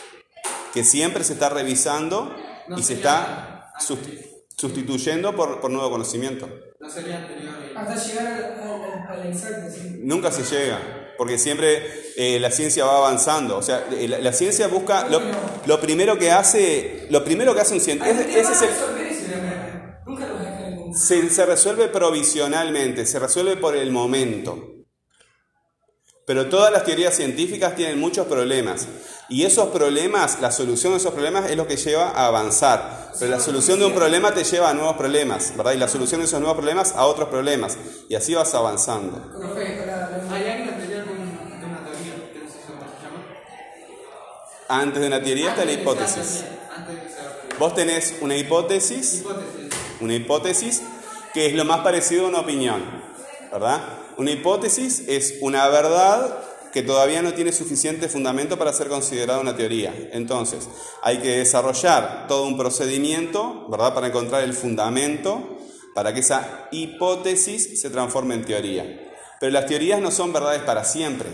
que 0.72 0.84
siempre 0.84 1.24
se 1.24 1.32
está 1.32 1.48
revisando 1.48 2.34
No 2.68 2.78
y 2.78 2.82
se 2.82 2.94
está 2.94 3.72
sus- 3.80 3.98
sustituyendo 4.56 5.34
por, 5.34 5.60
por 5.60 5.70
nuevo 5.70 5.90
conocimiento. 5.90 6.48
No 6.78 6.88
sería 6.88 7.18
anterior. 7.18 7.54
Hasta 7.76 7.94
llegar 7.96 8.26
al, 8.26 8.42
al, 8.60 8.82
al, 9.10 9.20
al 9.20 9.26
exacto, 9.26 9.70
sí. 9.74 10.00
Nunca 10.02 10.30
se 10.30 10.42
llega. 10.44 10.78
porque 11.18 11.36
siempre 11.38 11.82
eh, 12.16 12.38
la 12.38 12.50
ciencia 12.50 12.84
va 12.84 12.98
avanzando. 12.98 13.56
O 13.58 13.62
sea, 13.62 13.86
eh, 13.92 14.06
la, 14.08 14.32
ciencia 14.32 14.68
busca 14.68 15.08
lo, 15.08 15.20
lo, 15.66 15.80
primero 15.80 16.16
que 16.18 16.30
hace, 16.30 17.06
lo 17.10 17.24
primero 17.24 17.54
que 17.54 17.60
hace 17.62 17.74
un 17.74 17.80
científico. 17.80 18.20
Ese, 18.20 18.48
es 18.48 18.62
se, 21.00 21.30
se 21.30 21.46
resuelve 21.46 21.88
provisionalmente, 21.88 23.06
se 23.06 23.18
resuelve 23.18 23.56
por 23.56 23.76
el 23.76 23.90
momento. 23.90 24.76
Pero 26.26 26.48
todas 26.48 26.70
las 26.70 26.84
teorías 26.84 27.16
científicas 27.16 27.74
tienen 27.74 27.98
muchos 27.98 28.26
problemas. 28.26 28.86
Y 29.28 29.44
esos 29.44 29.70
problemas, 29.70 30.40
la 30.40 30.52
solución 30.52 30.92
de 30.92 30.98
esos 30.98 31.12
problemas 31.12 31.50
es 31.50 31.56
lo 31.56 31.66
que 31.66 31.76
lleva 31.76 32.10
a 32.10 32.26
avanzar. 32.26 33.12
Pero 33.18 33.30
la 33.30 33.40
solución 33.40 33.80
de 33.80 33.86
un 33.86 33.94
problema 33.94 34.32
te 34.32 34.44
lleva 34.44 34.70
a 34.70 34.74
nuevos 34.74 34.96
problemas, 34.96 35.56
¿verdad? 35.56 35.72
Y 35.72 35.78
la 35.78 35.88
solución 35.88 36.20
de 36.20 36.26
esos 36.26 36.38
nuevos 36.38 36.56
problemas 36.56 36.92
a 36.94 37.06
otros 37.06 37.28
problemas. 37.28 37.78
Y 38.08 38.14
así 38.14 38.34
vas 38.34 38.54
avanzando. 38.54 39.18
Antes 44.68 45.00
de 45.00 45.06
una 45.08 45.22
teoría 45.22 45.50
está 45.50 45.64
la 45.64 45.72
hipótesis. 45.72 46.44
Vos 47.58 47.74
tenés 47.74 48.14
una 48.20 48.36
hipótesis, 48.36 49.22
una 50.00 50.14
hipótesis 50.14 50.82
que 51.32 51.46
es 51.46 51.54
lo 51.54 51.64
más 51.64 51.80
parecido 51.80 52.26
a 52.26 52.28
una 52.28 52.40
opinión, 52.40 52.82
¿verdad? 53.52 53.80
Una 54.16 54.32
hipótesis 54.32 55.04
es 55.06 55.36
una 55.40 55.68
verdad 55.68 56.38
que 56.72 56.82
todavía 56.82 57.22
no 57.22 57.34
tiene 57.34 57.52
suficiente 57.52 58.08
fundamento 58.08 58.58
para 58.58 58.72
ser 58.72 58.88
considerada 58.88 59.40
una 59.40 59.56
teoría. 59.56 59.94
Entonces, 60.12 60.68
hay 61.02 61.18
que 61.18 61.38
desarrollar 61.38 62.26
todo 62.28 62.46
un 62.46 62.56
procedimiento, 62.56 63.66
¿verdad?, 63.68 63.94
para 63.94 64.08
encontrar 64.08 64.42
el 64.42 64.54
fundamento 64.54 65.58
para 65.94 66.14
que 66.14 66.20
esa 66.20 66.68
hipótesis 66.70 67.80
se 67.80 67.90
transforme 67.90 68.34
en 68.34 68.44
teoría. 68.44 69.10
Pero 69.40 69.52
las 69.52 69.66
teorías 69.66 70.00
no 70.00 70.10
son 70.10 70.32
verdades 70.32 70.62
para 70.62 70.84
siempre. 70.84 71.28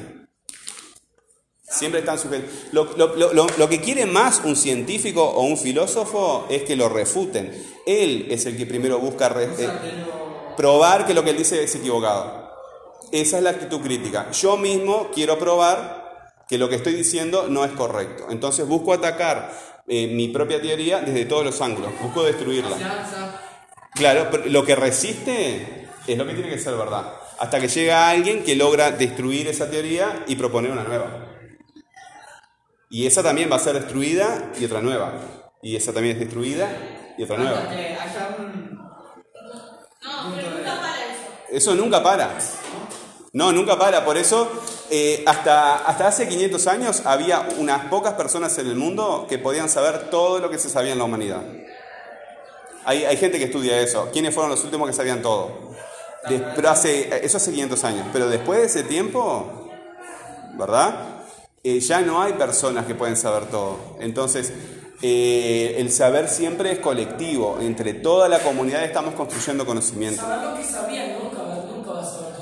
Siempre 1.77 2.01
están 2.01 2.19
sujetas. 2.19 2.51
Lo, 2.73 3.69
que 3.69 3.81
quiere 3.81 4.07
más 4.07 4.41
un 4.45 4.57
científico 4.57 5.23
o 5.23 5.43
un 5.43 5.59
filósofo 5.59 6.47
es 6.49 6.62
que 6.62 6.77
lo 6.77 6.89
refuten. 6.89 7.53
Él 7.87 8.27
es 8.31 8.47
el 8.47 8.57
que 8.57 8.67
primero 8.67 8.99
busca 8.99 9.35
eh, 9.39 9.69
probar 10.57 11.07
que 11.07 11.15
lo 11.15 11.23
que 11.23 11.31
él 11.31 11.37
dice 11.37 11.62
es 11.62 11.75
equivocado. 11.75 12.47
Esa 13.12 13.37
es 13.39 13.43
la 13.43 13.51
actitud 13.51 13.81
crítica. 13.81 14.31
Yo 14.33 14.57
mismo 14.57 15.11
quiero 15.15 15.39
probar 15.39 16.07
que 16.49 16.59
lo 16.59 16.69
que 16.69 16.77
estoy 16.77 16.95
diciendo 16.95 17.47
no 17.49 17.65
es 17.65 17.73
correcto. 17.73 18.27
Entonces 18.31 18.67
busco 18.67 18.93
atacar 18.93 19.53
eh, 19.89 20.09
mi 20.09 20.29
propia 20.29 20.61
teoría 20.61 21.01
desde 21.01 21.27
todos 21.27 21.45
los 21.45 21.61
ángulos, 21.61 21.93
busco 22.01 22.25
destruirla. 22.25 22.77
Claro, 23.95 24.31
lo 24.47 24.65
que 24.65 24.75
resiste 24.75 25.89
es 26.07 26.19
lo 26.19 26.27
que 26.27 26.35
tiene 26.35 26.51
que 26.51 26.59
ser 26.59 26.75
verdad. 26.75 27.12
Hasta 27.39 27.61
que 27.61 27.69
llega 27.69 28.09
alguien 28.09 28.43
que 28.43 28.57
logra 28.57 28.91
destruir 28.91 29.47
esa 29.49 29.71
teoría 29.71 30.25
y 30.27 30.37
proponer 30.37 30.73
una 30.73 30.85
nueva. 30.85 31.36
Y 32.88 33.07
esa 33.07 33.22
también 33.22 33.51
va 33.51 33.57
a 33.57 33.61
ser 33.61 33.75
destruida 33.75 34.53
y 34.59 34.64
otra 34.64 34.81
nueva. 34.81 35.12
Y 35.62 35.77
esa 35.77 35.92
también 35.92 36.16
es 36.16 36.20
destruida 36.20 36.68
y 37.18 37.25
otra 37.25 37.37
nueva. 37.37 37.68
Eso 41.51 41.75
nunca 41.75 42.03
para. 42.03 42.38
No, 43.33 43.53
nunca 43.53 43.79
para. 43.79 44.05
Por 44.05 44.16
eso, 44.16 44.51
eh, 44.90 45.25
hasta, 45.27 45.77
hasta 45.85 46.09
hace 46.09 46.29
500 46.29 46.66
años 46.68 47.03
había 47.05 47.49
unas 47.59 47.87
pocas 47.87 48.14
personas 48.14 48.57
en 48.59 48.68
el 48.68 48.77
mundo 48.77 49.27
que 49.29 49.38
podían 49.38 49.68
saber 49.68 50.11
todo 50.11 50.38
lo 50.38 50.51
que 50.51 50.59
se 50.59 50.68
sabía 50.68 50.92
en 50.92 50.99
la 50.99 51.05
humanidad. 51.05 51.42
Hay, 52.85 53.05
hay 53.05 53.16
gente 53.16 53.38
que 53.38 53.44
estudia 53.44 53.81
eso. 53.81 54.11
¿Quiénes 54.12 54.33
fueron 54.33 54.51
los 54.51 54.62
últimos 54.64 54.88
que 54.88 54.94
sabían 54.94 55.22
todo? 55.22 55.75
pero 56.57 56.70
hace, 56.70 57.25
eso 57.25 57.37
hace 57.37 57.53
500 57.53 57.85
años. 57.85 58.07
Pero 58.12 58.29
después 58.29 58.61
de 58.61 58.66
ese 58.66 58.83
tiempo, 58.83 59.70
¿verdad? 60.55 61.15
Eh, 61.68 61.81
ya 61.81 62.00
no 62.00 62.22
hay 62.22 62.35
personas 62.35 62.87
que 62.87 62.94
pueden 62.94 63.16
saber 63.16 63.46
todo. 63.46 63.96
Entonces, 63.98 64.52
eh, 65.02 65.74
el 65.79 65.90
saber 65.90 66.29
siempre 66.29 66.70
es 66.70 66.79
colectivo. 66.79 67.59
Entre 67.61 67.92
toda 67.92 68.29
la 68.29 68.38
comunidad 68.38 68.85
estamos 68.85 69.14
construyendo 69.14 69.66
conocimiento. 69.66 70.22
Saber 70.22 70.50
lo 70.50 70.57
que 70.57 70.62
sabían 70.62 71.18
nunca, 71.18 71.42
nunca 71.66 71.90
va 71.90 72.02
a 72.02 72.05
saber 72.05 72.37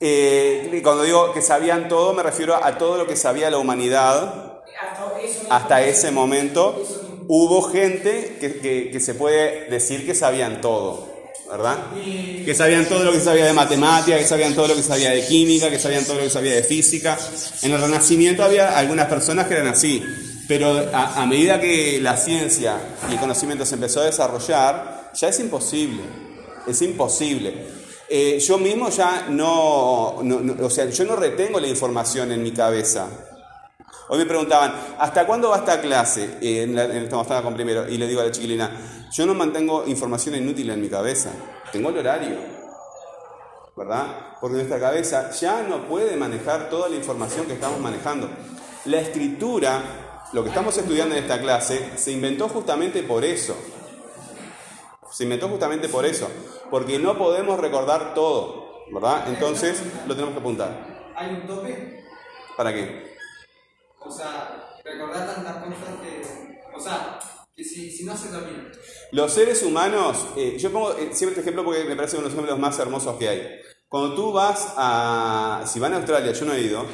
eh, 0.00 0.80
cuando 0.82 1.02
digo 1.02 1.32
que 1.34 1.42
sabían 1.42 1.88
todo, 1.88 2.14
me 2.14 2.22
refiero 2.22 2.54
a 2.54 2.78
todo 2.78 2.96
lo 2.96 3.06
que 3.06 3.16
sabía 3.16 3.50
la 3.50 3.58
humanidad. 3.58 4.62
Hasta 5.50 5.82
ese 5.82 6.10
momento 6.10 6.74
hubo 7.26 7.62
gente 7.62 8.38
que, 8.40 8.98
se 9.00 9.14
puede 9.14 9.68
decir 9.68 10.06
que 10.06 10.14
sabían 10.14 10.62
todo, 10.62 11.07
¿verdad? 11.48 11.78
Que 12.44 12.54
sabían 12.54 12.86
todo 12.86 13.04
lo 13.04 13.12
que 13.12 13.20
sabía 13.20 13.46
de 13.46 13.52
matemática, 13.52 14.18
que 14.18 14.26
sabían 14.26 14.54
todo 14.54 14.68
lo 14.68 14.74
que 14.74 14.82
sabía 14.82 15.10
de 15.10 15.26
química, 15.26 15.70
que 15.70 15.78
sabían 15.78 16.04
todo 16.04 16.16
lo 16.16 16.22
que 16.22 16.30
sabía 16.30 16.54
de 16.54 16.62
física. 16.62 17.18
En 17.62 17.72
el 17.72 17.80
Renacimiento 17.80 18.44
había 18.44 18.76
algunas 18.76 19.06
personas 19.06 19.46
que 19.46 19.54
eran 19.54 19.68
así, 19.68 20.02
pero 20.46 20.88
a, 20.92 21.24
medida 21.26 21.60
que 21.60 22.00
la 22.00 22.16
ciencia 22.16 22.76
y 23.08 23.14
el 23.14 23.18
conocimiento 23.18 23.64
se 23.64 23.74
empezó 23.74 24.00
a 24.00 24.04
desarrollar, 24.04 25.10
ya 25.14 25.28
es 25.28 25.40
imposible, 25.40 26.02
es 26.66 26.82
imposible. 26.82 27.66
Eh, 28.10 28.38
yo 28.40 28.58
mismo 28.58 28.90
ya 28.90 29.26
no, 29.28 30.16
o 30.16 30.70
sea, 30.70 30.88
yo 30.88 31.04
no 31.04 31.16
retengo 31.16 31.60
la 31.60 31.68
información 31.68 32.32
en 32.32 32.42
mi 32.42 32.52
cabeza. 32.52 33.08
Hoy 34.10 34.18
me 34.18 34.24
preguntaban, 34.24 34.72
¿hasta 34.98 35.26
cuándo 35.26 35.50
va 35.50 35.58
esta 35.58 35.82
clase? 35.82 36.38
Eh, 36.40 36.62
en, 36.62 36.74
la, 36.74 37.42
con 37.42 37.54
primero, 37.54 37.86
y 37.86 37.98
le 37.98 38.06
digo 38.06 38.22
a 38.22 38.24
la 38.24 38.30
chiquilina, 38.30 38.70
yo 39.12 39.26
no 39.26 39.34
mantengo 39.34 39.84
información 39.86 40.34
inútil 40.34 40.70
en 40.70 40.80
mi 40.80 40.88
cabeza, 40.88 41.30
tengo 41.72 41.90
el 41.90 41.98
horario, 41.98 42.36
¿verdad? 43.76 44.36
Porque 44.40 44.56
nuestra 44.56 44.80
cabeza 44.80 45.30
ya 45.32 45.62
no 45.62 45.86
puede 45.86 46.16
manejar 46.16 46.70
toda 46.70 46.88
la 46.88 46.96
información 46.96 47.46
que 47.46 47.52
estamos 47.52 47.80
manejando. 47.80 48.30
La 48.86 48.98
escritura, 48.98 49.82
lo 50.32 50.42
que 50.42 50.48
estamos 50.48 50.76
estudiando 50.78 51.14
en 51.14 51.24
esta 51.24 51.38
clase, 51.38 51.90
se 51.96 52.10
inventó 52.10 52.48
justamente 52.48 53.02
por 53.02 53.26
eso. 53.26 53.54
Se 55.10 55.24
inventó 55.24 55.48
justamente 55.48 55.88
por 55.90 56.06
eso, 56.06 56.28
porque 56.70 56.98
no 56.98 57.18
podemos 57.18 57.60
recordar 57.60 58.14
todo, 58.14 58.84
¿verdad? 58.90 59.24
Entonces 59.28 59.82
lo 60.06 60.14
tenemos 60.14 60.32
que 60.32 60.40
apuntar. 60.40 61.12
¿Hay 61.14 61.34
un 61.34 61.46
tope? 61.46 62.04
¿Para 62.56 62.72
qué? 62.72 63.07
O 64.00 64.10
sea, 64.10 64.76
recordar 64.84 65.34
tantas 65.34 65.56
cosas 65.56 66.00
que... 66.02 66.22
O 66.76 66.80
sea, 66.80 67.18
que 67.56 67.64
si, 67.64 67.90
si 67.90 68.04
no 68.04 68.16
se 68.16 68.28
termina. 68.28 68.70
Los 69.12 69.32
seres 69.32 69.62
humanos, 69.62 70.26
eh, 70.36 70.56
yo 70.58 70.70
pongo 70.70 70.92
eh, 70.92 71.10
siempre 71.12 71.30
este 71.30 71.40
ejemplo 71.40 71.64
porque 71.64 71.84
me 71.84 71.96
parece 71.96 72.16
uno 72.16 72.24
de 72.24 72.30
los 72.30 72.34
ejemplos 72.34 72.58
más 72.58 72.78
hermosos 72.78 73.16
que 73.16 73.28
hay. 73.28 73.60
Cuando 73.88 74.14
tú 74.14 74.32
vas 74.32 74.74
a... 74.76 75.64
Si 75.66 75.80
van 75.80 75.94
a 75.94 75.96
Australia, 75.96 76.32
yo 76.32 76.44
no 76.46 76.52
he 76.52 76.60
ido, 76.60 76.84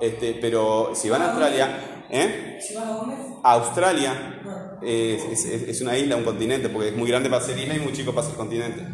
este, 0.00 0.38
pero 0.40 0.92
si 0.94 1.08
van 1.08 1.22
a 1.22 1.30
Australia... 1.30 1.96
¿Eh? 2.10 2.58
¿Si 2.60 2.74
vas 2.74 2.84
a 2.84 2.88
dónde? 2.88 3.16
A 3.42 3.52
Australia. 3.52 4.42
Es, 4.82 5.80
una 5.80 5.96
isla, 5.96 6.16
un 6.16 6.24
continente, 6.24 6.68
porque 6.68 6.88
es 6.88 6.96
muy 6.96 7.08
grande 7.08 7.30
para 7.30 7.44
ser 7.44 7.58
isla 7.58 7.74
y 7.74 7.80
muy 7.80 7.92
chico 7.92 8.12
para 8.12 8.26
ser 8.26 8.36
continente. 8.36 8.86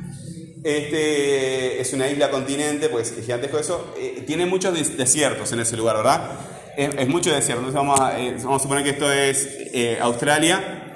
Este, 0.63 1.81
es 1.81 1.93
una 1.93 2.09
isla 2.09 2.31
continente, 2.31 2.89
pues 2.89 3.13
es 3.13 3.25
gigantesco 3.25 3.59
eso. 3.59 3.95
Eh, 3.97 4.25
tiene 4.27 4.47
muchos 4.47 4.75
desiertos 4.97 5.51
en 5.53 5.61
ese 5.61 5.77
lugar, 5.77 5.97
¿verdad? 5.97 6.31
Es, 6.77 7.09
mucho 7.09 7.33
desierto. 7.33 7.67
Entonces 7.67 7.75
vamos 7.75 8.01
a, 8.01 8.21
eh, 8.21 8.37
vamos 8.43 8.61
a 8.61 8.63
suponer 8.63 8.85
que 8.85 8.91
esto 8.91 9.11
es 9.11 9.49
eh, 9.73 9.99
Australia. 10.01 10.93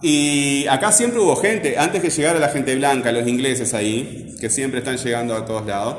Y 0.00 0.66
acá 0.68 0.92
siempre 0.92 1.18
hubo 1.18 1.34
gente, 1.36 1.78
antes 1.78 2.02
que 2.02 2.10
llegara 2.10 2.38
la 2.38 2.50
gente 2.50 2.76
blanca, 2.76 3.10
los 3.10 3.26
ingleses 3.26 3.72
ahí, 3.74 4.36
que 4.40 4.50
siempre 4.50 4.80
están 4.80 4.96
llegando 4.96 5.34
a 5.34 5.44
todos 5.44 5.66
lados. 5.66 5.96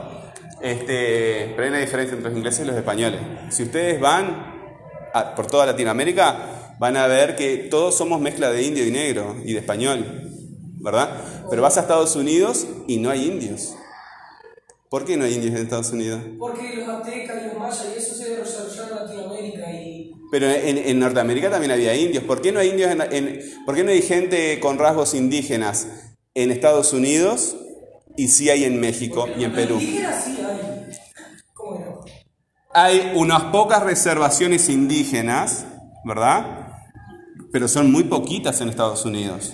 Este, 0.62 1.52
pero 1.56 1.64
hay 1.64 1.70
una 1.70 1.80
diferencia 1.80 2.16
entre 2.16 2.30
los 2.30 2.38
ingleses 2.38 2.64
y 2.64 2.68
los 2.68 2.76
españoles. 2.76 3.20
Si 3.50 3.64
ustedes 3.64 4.00
van 4.00 4.56
por 5.36 5.48
toda 5.48 5.66
Latinoamérica, 5.66 6.76
van 6.80 6.98
a 6.98 7.08
ver 7.08 7.36
que 7.36 7.58
todos 7.58 7.96
somos 7.96 8.20
mezcla 8.20 8.52
de 8.52 8.64
indio 8.64 8.86
y 8.86 8.92
negro 8.92 9.36
y 9.44 9.54
de 9.54 9.60
español, 9.60 10.32
¿verdad? 10.80 11.10
Pero 11.50 11.62
vas 11.62 11.78
a 11.78 11.82
Estados 11.82 12.16
Unidos 12.16 12.68
y 12.88 12.98
no 12.98 13.10
hay 13.10 13.26
indios. 13.26 13.75
¿Por 14.96 15.04
qué 15.04 15.18
no 15.18 15.26
hay 15.26 15.34
indios 15.34 15.54
en 15.56 15.64
Estados 15.64 15.92
Unidos? 15.92 16.22
Porque 16.40 16.78
los 16.78 16.88
aztecas 16.88 17.42
y 17.44 17.48
los 17.48 17.60
mayas 17.60 17.86
y 17.94 18.00
eso 18.00 18.16
se 18.16 18.34
desarrolló 18.34 18.84
en 18.84 18.96
Latinoamérica 18.96 19.72
y... 19.74 20.14
Pero 20.32 20.50
en, 20.50 21.00
Norteamérica 21.00 21.50
también 21.50 21.74
había 21.74 21.94
indios. 21.94 22.24
¿Por 22.24 22.42
qué 22.42 22.54
no 22.54 22.62
hay 22.62 22.70
indios 22.70 22.90
en, 23.12 23.42
¿Por 23.66 23.76
qué 23.76 23.84
no 23.84 23.92
hay 23.92 24.02
gente 24.02 24.58
con 24.62 24.80
rasgos 24.80 25.14
indígenas 25.14 25.90
en 26.34 26.50
Estados 26.50 26.94
Unidos 26.94 27.58
y 28.16 28.30
sí 28.30 28.50
hay 28.50 28.64
en 28.64 28.80
México 28.80 29.28
y 29.38 29.44
en 29.44 29.52
Perú? 29.52 29.82
Indígenas 29.82 30.24
sí 30.24 30.38
hay. 30.40 30.98
¿Cómo 31.54 31.78
no? 31.78 32.06
Hay 32.74 33.12
unas 33.16 33.44
pocas 33.52 33.84
reservaciones 33.84 34.70
indígenas, 34.70 35.66
¿verdad? 36.06 36.70
pero 37.52 37.68
son 37.68 37.92
muy 37.92 38.06
poquitas 38.06 38.62
en 38.62 38.70
Estados 38.70 39.04
Unidos. 39.04 39.52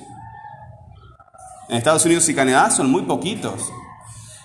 En 1.67 1.77
Estados 1.77 2.05
Unidos 2.05 2.29
y 2.29 2.35
Canadá 2.35 2.69
son 2.69 2.91
muy 2.91 3.01
poquitos. 3.01 3.71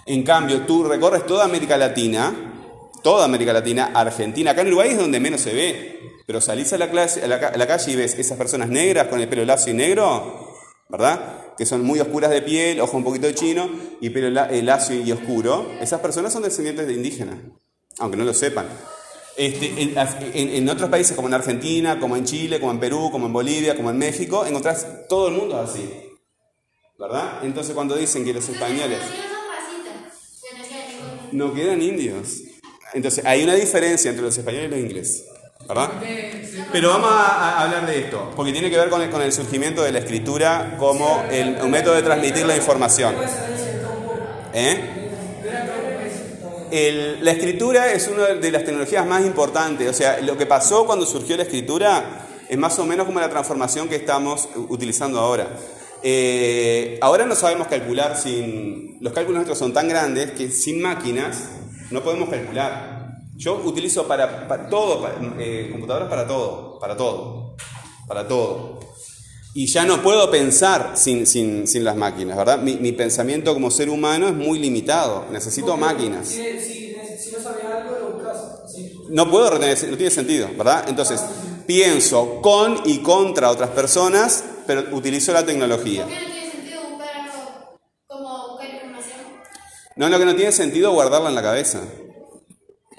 En 0.06 0.22
cambio, 0.22 0.62
tú 0.62 0.84
recorres 0.84 1.26
toda 1.26 1.44
América 1.44 1.76
Latina, 1.76 2.32
toda 3.02 3.24
América 3.24 3.52
Latina, 3.52 3.90
Argentina, 3.94 4.52
acá 4.52 4.60
en 4.62 4.68
Uruguay 4.68 4.90
es 4.90 4.98
donde 4.98 5.18
menos 5.20 5.40
se 5.40 5.52
ve, 5.52 6.00
pero 6.26 6.40
salís 6.40 6.72
a 6.72 6.78
la, 6.78 6.88
calle 6.90 7.92
y 7.92 7.96
ves 7.96 8.14
esas 8.18 8.38
personas 8.38 8.68
negras 8.68 9.08
con 9.08 9.20
el 9.20 9.28
pelo 9.28 9.44
lacio 9.44 9.72
y 9.72 9.76
negro, 9.76 10.54
¿verdad? 10.88 11.54
Que 11.58 11.66
son 11.66 11.82
muy 11.82 11.98
oscuras 12.00 12.30
de 12.30 12.42
piel, 12.42 12.80
ojo 12.80 12.96
un 12.96 13.04
poquito 13.04 13.26
de 13.26 13.34
chino 13.34 13.68
y 14.00 14.10
pelo 14.10 14.30
lacio 14.30 15.00
y 15.00 15.10
oscuro. 15.12 15.72
Esas 15.80 16.00
personas 16.00 16.32
son 16.32 16.42
descendientes 16.42 16.86
de 16.86 16.92
indígenas. 16.92 17.36
aunque 17.98 18.16
no 18.18 18.24
lo 18.24 18.34
sepan. 18.34 18.66
Este, 19.38 19.74
en- 19.82 20.50
en 20.54 20.68
otros 20.68 20.88
países 20.90 21.16
como 21.16 21.28
en 21.28 21.34
Argentina, 21.34 21.98
como 21.98 22.16
en 22.16 22.24
Chile, 22.24 22.60
como 22.60 22.72
en 22.72 22.78
Perú, 22.80 23.08
como 23.10 23.26
en 23.26 23.32
Bolivia, 23.32 23.74
como 23.74 23.88
en 23.90 23.96
México, 23.98 24.44
encontrás 24.46 24.86
todo 25.08 25.28
el 25.28 25.34
mundo 25.34 25.58
así. 25.58 25.88
¿Verdad? 26.98 27.40
Entonces 27.42 27.74
cuando 27.74 27.94
dicen 27.96 28.24
que 28.24 28.32
los 28.34 28.46
españoles 28.48 28.98
no 31.36 31.52
quedan 31.52 31.82
indios. 31.82 32.40
Entonces 32.94 33.24
hay 33.24 33.44
una 33.44 33.54
diferencia 33.54 34.10
entre 34.10 34.24
los 34.24 34.36
españoles 34.36 34.68
y 34.68 34.70
los 34.70 34.80
ingleses. 34.80 35.24
¿Verdad? 35.68 35.90
Pero 36.70 36.90
vamos 36.90 37.10
a, 37.10 37.62
hablar 37.62 37.86
de 37.86 37.98
esto, 37.98 38.30
porque 38.36 38.52
tiene 38.52 38.70
que 38.70 38.76
ver 38.76 38.88
con 38.88 39.00
el, 39.20 39.32
surgimiento 39.32 39.82
de 39.82 39.90
la 39.90 39.98
escritura 39.98 40.76
como 40.78 41.24
un 41.62 41.70
método 41.70 41.94
de 41.94 42.02
transmitir 42.02 42.46
la 42.46 42.56
información. 42.56 43.14
¿Eh? 44.54 44.92
El- 46.70 47.24
la 47.24 47.32
escritura 47.32 47.92
es 47.92 48.06
una 48.06 48.26
de 48.26 48.50
las 48.50 48.64
tecnologías 48.64 49.04
más 49.06 49.24
importantes. 49.24 49.88
O 49.90 49.94
sea, 49.94 50.20
lo 50.20 50.36
que 50.36 50.46
pasó 50.46 50.86
cuando 50.86 51.04
surgió 51.04 51.36
la 51.36 51.42
escritura 51.42 52.26
es 52.48 52.58
más 52.58 52.78
o 52.78 52.86
menos 52.86 53.06
como 53.06 53.18
la 53.18 53.28
transformación 53.28 53.88
que 53.88 53.96
estamos 53.96 54.48
utilizando 54.68 55.18
ahora. 55.18 55.48
Eh, 56.08 56.98
ahora 57.02 57.26
no 57.26 57.34
sabemos 57.34 57.66
calcular 57.66 58.16
sin... 58.16 58.96
Los 59.00 59.12
cálculos 59.12 59.38
nuestros 59.38 59.58
son 59.58 59.72
tan 59.72 59.88
grandes 59.88 60.30
que 60.30 60.50
sin 60.50 60.80
máquinas 60.80 61.48
no 61.90 62.00
podemos 62.04 62.28
calcular. 62.28 63.08
Yo 63.34 63.56
utilizo 63.64 64.06
para, 64.06 64.46
para 64.46 64.68
todo, 64.68 65.02
para- 65.02 65.16
eh, 65.40 65.68
computadoras 65.72 66.08
para 66.08 66.24
todo, 66.28 66.78
para 66.78 66.96
todo, 66.96 67.56
para 68.06 68.28
todo. 68.28 68.78
Y 69.52 69.66
ya 69.66 69.84
no 69.84 70.00
puedo 70.00 70.30
pensar 70.30 70.92
sin, 70.94 71.26
sin, 71.26 71.66
sin 71.66 71.82
las 71.82 71.96
máquinas, 71.96 72.36
¿verdad? 72.36 72.60
Mi, 72.60 72.76
mi 72.76 72.92
pensamiento 72.92 73.52
como 73.52 73.72
ser 73.72 73.90
humano 73.90 74.28
es 74.28 74.34
muy 74.34 74.60
limitado. 74.60 75.24
Necesito 75.32 75.76
máquinas. 75.76 76.28
Si, 76.28 76.36
si, 76.36 76.94
si 77.18 77.32
no 77.32 77.42
sabes 77.42 77.64
algo, 77.64 77.96
lo 77.98 78.12
buscas. 78.14 78.36
así. 78.64 78.92
No 79.08 79.28
puedo 79.28 79.50
retener, 79.50 79.76
no 79.90 79.96
tiene 79.96 80.12
sentido, 80.12 80.48
¿verdad? 80.56 80.84
Entonces, 80.88 81.20
pienso 81.66 82.40
con 82.42 82.80
y 82.84 82.98
contra 82.98 83.50
otras 83.50 83.70
personas, 83.70 84.44
pero 84.66 84.84
utilizo 84.92 85.32
la 85.32 85.44
tecnología. 85.44 86.04
¿Por 86.04 86.12
qué 86.12 86.20
no 86.20 86.32
tiene 86.32 86.50
sentido 86.50 86.82
buscar 86.90 87.10
algo 87.16 87.78
como 88.06 88.48
buscar 88.48 88.74
información? 88.74 89.18
No, 89.96 90.08
lo 90.08 90.18
que 90.18 90.24
no 90.24 90.34
tiene 90.34 90.52
sentido 90.52 90.88
es 90.90 90.94
guardarla 90.94 91.28
en 91.28 91.34
la 91.34 91.42
cabeza. 91.42 91.82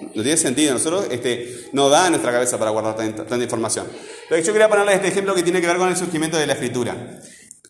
No 0.00 0.22
tiene 0.22 0.36
sentido. 0.36 0.74
Nosotros 0.74 1.06
este, 1.10 1.68
no 1.72 1.88
da 1.88 2.08
nuestra 2.10 2.32
cabeza 2.32 2.58
para 2.58 2.70
guardar 2.70 2.96
tanta, 2.96 3.26
tanta 3.26 3.44
información. 3.44 3.86
Pero 4.28 4.42
yo 4.42 4.52
quería 4.52 4.68
ponerles 4.68 4.96
este 4.96 5.08
ejemplo 5.08 5.34
que 5.34 5.42
tiene 5.42 5.60
que 5.60 5.66
ver 5.66 5.76
con 5.76 5.88
el 5.88 5.96
surgimiento 5.96 6.36
de 6.36 6.46
la 6.46 6.52
escritura. 6.54 7.20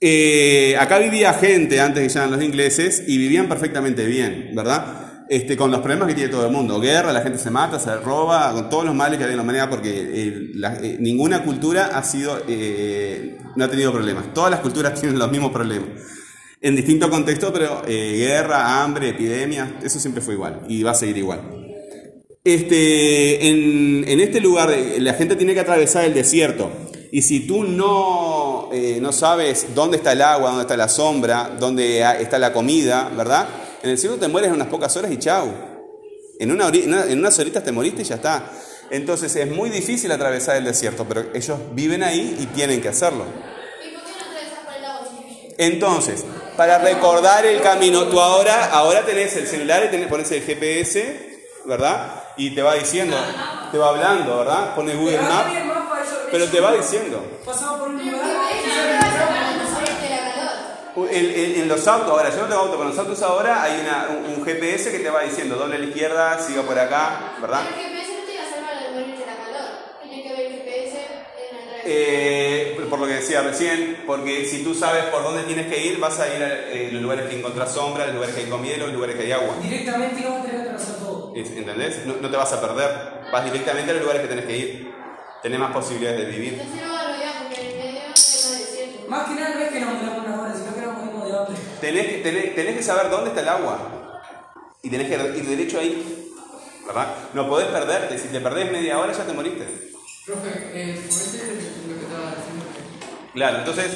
Eh, 0.00 0.76
acá 0.78 0.98
vivía 0.98 1.32
gente 1.34 1.80
antes 1.80 2.02
que 2.02 2.08
llegaran 2.08 2.30
los 2.30 2.42
ingleses 2.42 3.02
y 3.06 3.18
vivían 3.18 3.48
perfectamente 3.48 4.04
bien, 4.04 4.50
¿verdad? 4.54 5.07
Este, 5.28 5.58
con 5.58 5.70
los 5.70 5.80
problemas 5.80 6.08
que 6.08 6.14
tiene 6.14 6.30
todo 6.30 6.46
el 6.46 6.52
mundo. 6.52 6.80
Guerra, 6.80 7.12
la 7.12 7.20
gente 7.20 7.38
se 7.38 7.50
mata, 7.50 7.78
se 7.78 7.94
roba, 7.96 8.50
con 8.52 8.70
todos 8.70 8.86
los 8.86 8.94
males 8.94 9.18
que 9.18 9.24
hay 9.24 9.32
en 9.32 9.36
la 9.36 9.42
humanidad, 9.42 9.68
porque 9.68 9.90
eh, 9.90 10.52
eh, 10.82 10.96
ninguna 11.00 11.44
cultura 11.44 11.90
ha 11.92 12.02
sido, 12.02 12.40
eh, 12.48 13.36
no 13.54 13.64
ha 13.66 13.68
tenido 13.68 13.92
problemas. 13.92 14.32
Todas 14.32 14.50
las 14.50 14.60
culturas 14.60 14.98
tienen 14.98 15.18
los 15.18 15.30
mismos 15.30 15.52
problemas. 15.52 15.90
En 16.62 16.74
distintos 16.74 17.10
contextos, 17.10 17.50
pero 17.52 17.82
guerra, 17.86 18.82
hambre, 18.82 19.10
epidemias, 19.10 19.68
eso 19.82 20.00
siempre 20.00 20.22
fue 20.22 20.34
igual 20.34 20.62
y 20.66 20.82
va 20.82 20.92
a 20.92 20.94
seguir 20.94 21.18
igual. 21.18 21.40
Este, 22.42 23.48
en, 23.48 24.08
en 24.08 24.20
este 24.20 24.40
lugar 24.40 24.74
la 24.98 25.14
gente 25.14 25.36
tiene 25.36 25.54
que 25.54 25.60
atravesar 25.60 26.04
el 26.04 26.14
desierto 26.14 26.70
y 27.12 27.22
si 27.22 27.46
tú 27.46 27.62
no, 27.62 28.70
no 29.00 29.12
sabes 29.12 29.68
dónde 29.72 29.98
está 29.98 30.12
el 30.12 30.22
agua, 30.22 30.48
dónde 30.48 30.62
está 30.62 30.76
la 30.76 30.88
sombra, 30.88 31.56
dónde 31.60 32.00
está 32.20 32.40
la 32.40 32.52
comida, 32.52 33.08
¿verdad? 33.16 33.46
En 33.82 33.90
el 33.90 33.96
desierto 33.96 34.18
te 34.18 34.28
mueres 34.28 34.48
en 34.48 34.54
unas 34.56 34.68
pocas 34.68 34.96
horas 34.96 35.10
y 35.12 35.18
chau. 35.18 35.48
En, 36.40 36.50
una 36.52 36.68
en 36.68 36.88
una- 36.92 37.04
en 37.04 37.18
unas 37.18 37.38
horitas 37.38 37.64
te 37.64 37.72
moriste 37.72 38.02
y 38.02 38.04
ya 38.04 38.16
está. 38.16 38.50
Entonces 38.90 39.34
es 39.36 39.50
muy 39.50 39.70
difícil 39.70 40.10
atravesar 40.12 40.56
el 40.56 40.64
desierto, 40.64 41.04
pero 41.08 41.26
ellos 41.34 41.58
viven 41.72 42.02
ahí 42.02 42.36
y 42.40 42.46
tienen 42.46 42.80
que 42.80 42.88
hacerlo. 42.88 43.24
¿Y 43.24 43.94
por 43.94 44.02
qué 44.04 44.10
no 44.10 44.18
atravesas 44.18 44.58
por 44.64 44.74
el 44.74 44.84
agua 44.84 45.08
si 45.10 45.34
llueve? 45.34 45.54
Entonces, 45.58 46.24
para 46.56 46.78
recordar 46.78 47.44
el 47.44 47.60
camino, 47.60 48.04
tú 48.04 48.18
ahora, 48.20 48.70
ahora 48.72 49.04
tenés 49.04 49.36
el 49.36 49.46
celular 49.46 49.84
y 49.86 49.90
tenés, 49.90 50.08
pones 50.08 50.30
el 50.32 50.42
GPS, 50.42 51.44
¿verdad? 51.66 52.22
Y 52.36 52.54
te 52.54 52.62
va 52.62 52.74
diciendo, 52.76 53.16
te 53.70 53.78
va 53.78 53.90
hablando, 53.90 54.38
¿verdad? 54.38 54.74
Pone 54.74 54.94
Google 54.94 55.20
Maps, 55.20 55.52
pero 56.30 56.46
te 56.46 56.60
va 56.60 56.72
diciendo. 56.72 57.22
Pasaba 57.44 57.78
por 57.78 57.88
un 57.88 57.96
lugar. 57.98 58.22
¿qué 58.62 58.68
no 58.68 58.74
te 58.84 58.92
vas 58.94 59.04
a 59.22 59.28
para 59.28 59.56
no 59.56 59.70
salirte 59.74 60.08
la 60.08 60.87
El- 61.06 61.30
el- 61.34 61.54
en 61.62 61.68
los 61.68 61.86
autos, 61.86 62.10
ahora, 62.10 62.30
yo 62.30 62.42
no 62.42 62.46
tengo 62.48 62.60
auto, 62.62 62.72
pero 62.72 62.82
en 62.84 62.88
los 62.88 62.98
autos 62.98 63.22
ahora 63.22 63.62
hay 63.62 63.80
una- 63.80 64.08
un, 64.10 64.38
un 64.38 64.44
GPS 64.44 64.90
que 64.90 64.98
te 65.00 65.10
va 65.10 65.22
diciendo, 65.22 65.56
doble 65.56 65.76
a 65.76 65.78
la 65.78 65.84
izquierda, 65.86 66.38
siga 66.40 66.62
por 66.62 66.78
acá, 66.78 67.34
¿verdad? 67.40 67.60
Pero 67.68 67.80
el 67.86 67.92
GPS 67.94 68.12
no 68.18 68.24
te 68.26 68.36
va 68.36 68.42
a 68.42 68.50
salvar 68.50 68.86
al 68.86 68.94
morir 68.94 69.18
de 69.18 69.26
la 69.26 69.36
calor. 69.36 69.70
Tiene 70.02 70.22
que 70.22 70.28
ver 70.30 70.40
el 70.46 70.52
GPS 70.52 70.98
en 70.98 71.56
la. 71.56 71.82
Eh, 71.84 72.86
por 72.90 72.98
lo 72.98 73.06
que 73.06 73.14
decía 73.14 73.42
recién, 73.42 74.02
porque 74.06 74.46
si 74.46 74.62
tú 74.64 74.74
sabes 74.74 75.04
por 75.06 75.22
dónde 75.22 75.42
tienes 75.44 75.66
que 75.66 75.78
ir, 75.84 75.98
vas 76.00 76.18
a 76.20 76.34
ir 76.34 76.42
a 76.42 76.48
eh, 76.70 76.88
los 76.92 77.02
lugares 77.02 77.28
que 77.28 77.38
encontrás 77.38 77.72
sombra, 77.72 78.06
los 78.06 78.14
lugares 78.14 78.34
que 78.34 78.42
hay 78.42 78.48
comida, 78.50 78.76
los 78.78 78.92
lugares 78.92 79.14
que 79.16 79.22
hay 79.24 79.32
agua. 79.32 79.54
Directamente 79.62 80.20
íbamos 80.20 80.40
a 80.40 80.42
tener 80.44 80.56
que 80.62 80.62
atravesar 80.70 80.94
todo. 80.96 81.32
¿Entendés? 81.36 82.06
No, 82.06 82.14
no 82.20 82.30
te 82.30 82.36
vas 82.36 82.52
a 82.52 82.60
perder. 82.60 82.90
Vas 83.30 83.44
directamente 83.44 83.90
a 83.90 83.94
los 83.94 84.02
lugares 84.02 84.22
que 84.22 84.28
tenés 84.28 84.44
que 84.46 84.56
ir. 84.56 84.94
Tenés 85.42 85.60
más 85.60 85.70
posibilidades 85.72 86.20
de 86.20 86.26
vivir. 86.26 86.54
Entonces 86.54 86.82
no 86.86 86.92
va 86.92 87.00
a 87.00 87.04
olvidar 87.12 87.32
porque 87.44 87.60
en 87.60 87.66
el 87.68 87.76
medio 87.94 88.08
desierto. 88.08 89.08
Más 89.08 89.28
que 89.28 89.34
nada 89.40 89.54
no 89.54 89.60
es 89.60 89.70
que 89.70 89.80
nos 89.80 89.94
muramos 89.94 90.26
una 90.26 90.42
hora, 90.42 90.54
sino 90.54 90.74
que 90.74 90.80
nos 90.80 90.94
morimos 90.98 91.30
de 91.30 91.38
hambre. 91.38 91.56
Tenés 91.80 92.06
que, 92.06 92.18
tenés, 92.18 92.54
tenés 92.54 92.76
que 92.76 92.82
saber 92.82 93.10
dónde 93.10 93.30
está 93.30 93.40
el 93.42 93.48
agua. 93.48 94.24
Y 94.82 94.90
tenés 94.90 95.08
que 95.08 95.14
ir 95.38 95.46
derecho 95.48 95.78
ahí. 95.80 96.30
¿Verdad? 96.86 97.14
No 97.34 97.48
podés 97.48 97.68
perderte. 97.68 98.18
Si 98.18 98.28
te 98.28 98.40
perdés 98.40 98.70
media 98.72 98.98
hora 98.98 99.12
ya 99.12 99.24
te 99.24 99.32
moriste. 99.32 99.64
Profe, 100.26 100.48
eh, 100.74 100.94
lo 100.94 101.94
que 101.98 102.04
estaba 102.04 102.34
diciendo. 102.36 102.64
Claro, 103.34 103.58
entonces 103.58 103.92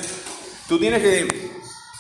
tú 0.68 0.79
tienes 0.79 1.03
que, 1.03 1.51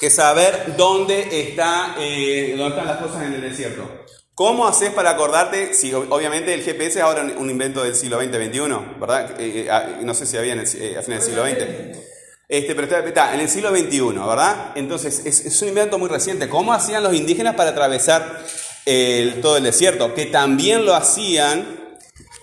que 0.00 0.10
saber 0.10 0.74
dónde, 0.76 1.48
está, 1.48 1.94
eh, 1.98 2.54
dónde 2.56 2.76
están 2.76 2.86
las 2.86 2.98
cosas 3.02 3.22
en 3.24 3.34
el 3.34 3.40
desierto. 3.42 3.88
¿Cómo 4.34 4.66
haces 4.66 4.90
para 4.90 5.10
acordarte? 5.10 5.74
Si 5.74 5.92
ob- 5.92 6.06
obviamente 6.10 6.54
el 6.54 6.62
GPS 6.62 6.98
es 6.98 7.04
ahora 7.04 7.22
un 7.36 7.50
invento 7.50 7.82
del 7.84 7.94
siglo 7.94 8.18
XX-XXI, 8.20 8.98
¿verdad? 8.98 9.38
Eh, 9.40 9.64
eh, 9.66 9.70
ah, 9.70 9.98
no 10.02 10.14
sé 10.14 10.24
si 10.26 10.36
había 10.38 10.54
en 10.54 10.60
el, 10.60 10.66
eh, 10.66 10.96
a 10.98 11.02
finales 11.02 11.26
del 11.26 11.34
siglo 11.34 11.44
XX. 11.44 12.11
Este, 12.52 12.74
pero 12.74 13.06
está, 13.06 13.32
en 13.32 13.40
el 13.40 13.48
siglo 13.48 13.70
XXI, 13.70 14.00
¿verdad? 14.28 14.72
Entonces 14.74 15.22
es, 15.24 15.62
un 15.62 15.68
invento 15.68 15.98
muy 15.98 16.10
reciente. 16.10 16.50
¿Cómo 16.50 16.74
hacían 16.74 17.02
los 17.02 17.14
indígenas 17.14 17.54
para 17.54 17.70
atravesar 17.70 18.40
todo 19.40 19.56
el 19.56 19.62
desierto? 19.62 20.12
Que 20.12 20.26
también 20.26 20.84
lo 20.84 20.94
hacían 20.94 21.96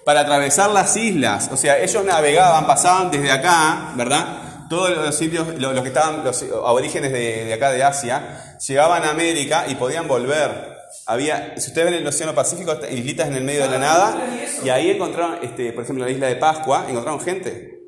para 0.05 0.21
atravesar 0.21 0.71
las 0.71 0.97
islas. 0.97 1.51
O 1.51 1.57
sea, 1.57 1.77
ellos 1.77 2.03
navegaban, 2.03 2.65
pasaban 2.65 3.11
desde 3.11 3.29
acá, 3.29 3.93
¿verdad? 3.95 4.67
Todos 4.67 4.89
los 4.97 5.13
sitios, 5.15 5.47
lo- 5.59 5.73
los, 5.73 5.83
que 5.83 5.89
estaban, 5.89 6.23
los 6.23 6.41
aborígenes 6.41 7.11
de, 7.11 7.53
acá 7.53 7.69
de 7.71 7.83
Asia, 7.83 8.57
llegaban 8.67 9.03
a 9.03 9.11
América 9.11 9.65
y 9.67 9.75
podían 9.75 10.07
volver. 10.07 10.75
Había, 11.05 11.53
si 11.57 11.67
ustedes 11.67 11.85
ven 11.91 11.93
el 12.01 12.07
Océano 12.07 12.33
Pacífico, 12.33 12.75
islitas 12.91 13.27
en 13.27 13.35
el 13.35 13.43
medio 13.43 13.61
de 13.61 13.69
la 13.69 13.77
nada, 13.77 14.17
y 14.65 14.69
ahí 14.69 14.89
encontraron, 14.89 15.37
este, 15.43 15.71
por 15.71 15.83
ejemplo, 15.83 16.03
la 16.03 16.09
isla 16.09 16.25
de 16.25 16.35
Pascua, 16.37 16.87
encontraron 16.89 17.21
gente. 17.21 17.78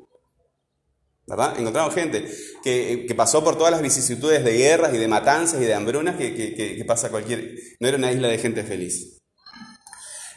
¿Verdad? 1.26 1.58
Encontraron 1.58 1.92
gente 1.92 2.28
que, 2.64 3.04
que 3.06 3.14
pasó 3.14 3.44
por 3.44 3.56
todas 3.56 3.70
las 3.70 3.80
vicisitudes 3.82 4.44
de 4.44 4.56
guerras 4.56 4.92
y 4.92 4.98
de 4.98 5.06
matanzas 5.08 5.60
y 5.60 5.64
de 5.64 5.74
hambrunas 5.74 6.16
que, 6.16 6.34
que- 6.34 6.54
que- 6.54 6.76
que 6.76 6.84
pasa 6.84 7.10
cualquier... 7.10 7.54
No 7.78 7.88
era 7.88 7.96
una 7.96 8.10
isla 8.10 8.28
de 8.28 8.38
gente 8.38 8.64
feliz. 8.64 9.18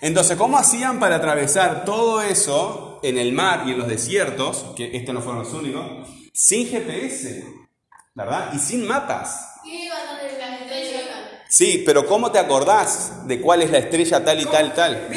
Entonces, 0.02 0.38
¿cómo 0.38 0.58
hacían 0.58 1.00
para 1.00 1.16
atravesar 1.16 1.86
todo 1.86 2.22
eso 2.22 3.00
en 3.02 3.18
el 3.18 3.32
mar 3.34 3.64
y 3.66 3.72
en 3.72 3.80
los 3.80 3.88
desiertos, 3.88 4.74
que 4.76 4.96
estos 4.96 5.14
no 5.16 5.22
fueron 5.22 5.44
los 5.44 5.54
únicos, 5.54 6.08
sin 6.34 6.68
GPS, 6.68 7.44
¿verdad? 8.14 8.52
Y 8.54 8.60
sin 8.60 8.86
mapas. 8.86 9.54
Iban. 9.66 11.36
Sí, 11.50 11.84
pero 11.86 12.06
¿cómo 12.06 12.32
te 12.32 12.38
acordás 12.40 13.26
de 13.28 13.40
cuál 13.42 13.62
es 13.64 13.72
la 13.72 13.78
estrella 13.80 14.24
tal 14.24 14.42
y 14.42 14.46
tal 14.46 14.68
y 14.68 14.72
tal? 14.72 15.08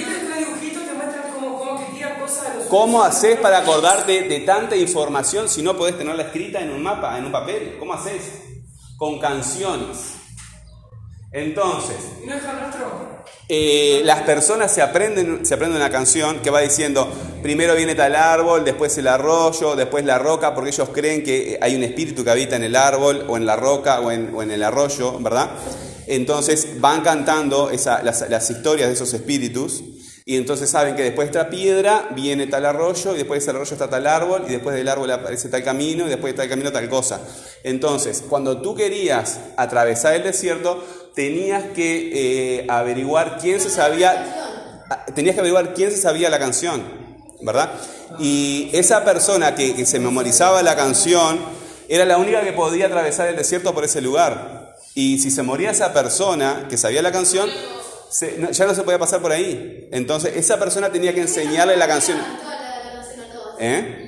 ¿Cómo 2.69 3.03
haces 3.03 3.39
para 3.41 3.59
acordarte 3.59 4.23
de 4.23 4.41
tanta 4.41 4.77
información 4.77 5.49
si 5.49 5.63
no 5.63 5.77
podés 5.77 5.97
tenerla 5.97 6.25
escrita 6.25 6.61
en 6.61 6.71
un 6.71 6.83
mapa, 6.83 7.17
en 7.19 7.25
un 7.25 7.33
papel? 7.33 7.77
¿Cómo 7.79 7.95
haces? 7.95 8.23
Con 8.97 9.19
canciones. 9.19 10.15
Entonces, 11.33 11.97
eh, 13.49 14.01
las 14.05 14.23
personas 14.23 14.73
se 14.73 14.83
aprenden, 14.83 15.45
se 15.45 15.55
aprenden 15.55 15.79
una 15.81 15.91
canción 15.91 16.41
que 16.41 16.51
va 16.51 16.61
diciendo, 16.61 17.11
primero 17.43 17.75
viene 17.75 17.95
tal 17.95 18.17
árbol, 18.17 18.65
después 18.65 18.97
el 18.99 19.07
arroyo, 19.09 19.77
después 19.77 20.05
la 20.05 20.19
roca, 20.19 20.55
porque 20.55 20.71
ellos 20.71 20.89
creen 20.93 21.23
que 21.23 21.59
hay 21.61 21.75
un 21.77 21.83
espíritu 21.83 22.25
que 22.25 22.31
habita 22.31 22.57
en 22.57 22.65
el 22.65 22.77
árbol, 22.77 23.25
o 23.29 23.37
en 23.37 23.45
la 23.47 23.57
roca, 23.57 24.01
o 24.01 24.11
en, 24.11 24.35
o 24.35 24.43
en 24.43 24.51
el 24.51 24.63
arroyo, 24.63 25.19
¿verdad? 25.21 25.51
Entonces 26.07 26.81
van 26.81 27.03
cantando 27.03 27.71
esa- 27.71 28.03
las, 28.03 28.29
las 28.31 28.51
historias 28.51 28.89
de 28.89 28.95
esos 28.95 29.13
espíritus, 29.13 29.83
y 30.29 30.37
entonces 30.37 30.69
saben 30.69 30.95
que 30.95 31.05
después 31.05 31.33
de 31.33 31.39
esta 31.39 31.49
piedra 31.49 32.11
viene 32.15 32.47
tal 32.47 32.67
arroyo, 32.67 33.15
y 33.15 33.17
después 33.17 33.41
de 33.41 33.45
ese 33.45 33.51
arroyo 33.57 33.73
está 33.73 33.89
tal 33.89 34.07
árbol, 34.07 34.45
y 34.47 34.51
después 34.51 34.77
del 34.77 34.87
árbol 34.87 35.11
aparece 35.11 35.49
tal 35.49 35.65
camino, 35.65 36.05
y 36.05 36.11
después 36.11 36.35
de 36.35 36.37
tal 36.37 36.51
camino 36.51 36.71
tal 36.71 36.87
cosa. 36.91 37.19
Entonces, 37.65 38.23
cuando 38.29 38.61
tú 38.61 38.75
querías 38.75 39.41
atravesar 39.57 40.13
el 40.17 40.25
desierto, 40.25 40.85
tenías 41.15 41.65
que 41.75 42.59
eh, 42.59 42.67
averiguar 42.69 43.39
quién 43.41 43.59
se 43.59 43.71
sabía 43.71 44.85
ah, 44.91 45.07
tenías 45.15 45.35
que 45.35 45.41
averiguar 45.41 45.73
quién 45.73 45.91
se 45.91 45.97
sabía 45.97 46.29
la 46.29 46.39
canción, 46.39 46.83
¿verdad? 47.41 47.73
Y 48.19 48.69
esa 48.75 49.07
persona 49.07 49.55
que, 49.55 49.75
que 49.75 49.87
se 49.87 49.99
memorizaba 49.99 50.63
la 50.63 50.77
canción 50.77 51.39
era 51.89 52.05
la 52.05 52.19
única 52.19 52.43
que 52.43 52.53
podía 52.53 52.89
atravesar 52.89 53.29
el 53.29 53.37
desierto 53.37 53.73
por 53.73 53.83
ese 53.83 54.03
lugar. 54.03 54.77
Y 54.95 55.21
si 55.21 55.31
se 55.31 55.43
moría 55.43 55.71
esa 55.71 55.95
persona 55.95 56.67
que 56.69 56.77
sabía 56.77 57.01
la 57.01 57.13
canción, 57.13 57.49
no- 58.39 58.51
ya 58.51 58.67
no 58.67 58.75
se 58.75 58.83
podía 58.83 58.99
pasar 58.99 59.21
por 59.21 59.33
ahí. 59.33 59.89
Entonces 59.93 60.37
esa 60.37 60.59
persona 60.59 60.91
tenía 60.91 61.15
que 61.15 61.21
enseñarle 61.23 61.77
la 61.77 61.87
canción. 61.87 62.19
¿Eh? 63.59 64.05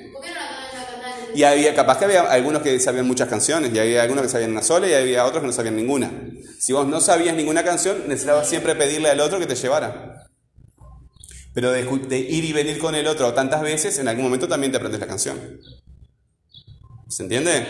Y 1.35 1.45
había, 1.45 1.75
capaz 1.75 1.99
que 1.99 2.07
había 2.07 2.23
algunos 2.23 2.63
que 2.63 2.79
sabían 2.81 3.07
muchas 3.07 3.29
canciones, 3.29 3.73
y 3.73 3.79
había 3.79 4.03
algunos 4.03 4.23
que 4.23 4.29
sabían 4.29 4.51
una 4.51 4.63
sola, 4.63 4.89
y 4.89 4.95
había 4.95 5.25
otros 5.25 5.43
que 5.43 5.47
no 5.47 5.53
sabían 5.53 5.77
ninguna. 5.77 6.11
Si 6.59 6.73
vos 6.73 6.87
no 6.89 7.01
sabías 7.01 7.37
ninguna 7.37 7.63
canción, 7.63 8.03
necesitabas 8.09 8.49
siempre 8.49 8.75
pedirle 8.75 9.11
al 9.11 9.21
otro 9.21 9.39
que 9.39 9.47
te 9.47 9.55
llevara. 9.55 10.27
Pero 11.55 11.71
de, 11.71 12.19
ir 12.19 12.45
y 12.45 12.53
venir 12.53 12.79
con 12.79 12.95
el 12.95 13.07
otro 13.07 13.33
tantas 13.33 13.63
veces, 13.63 13.99
en 13.99 14.09
algún 14.09 14.25
momento 14.25 14.49
también 14.49 14.73
te 14.73 14.79
aprendes 14.79 15.01
la 15.01 15.07
canción. 15.07 15.39
¿Se 17.09 17.23
entiende? 17.23 17.65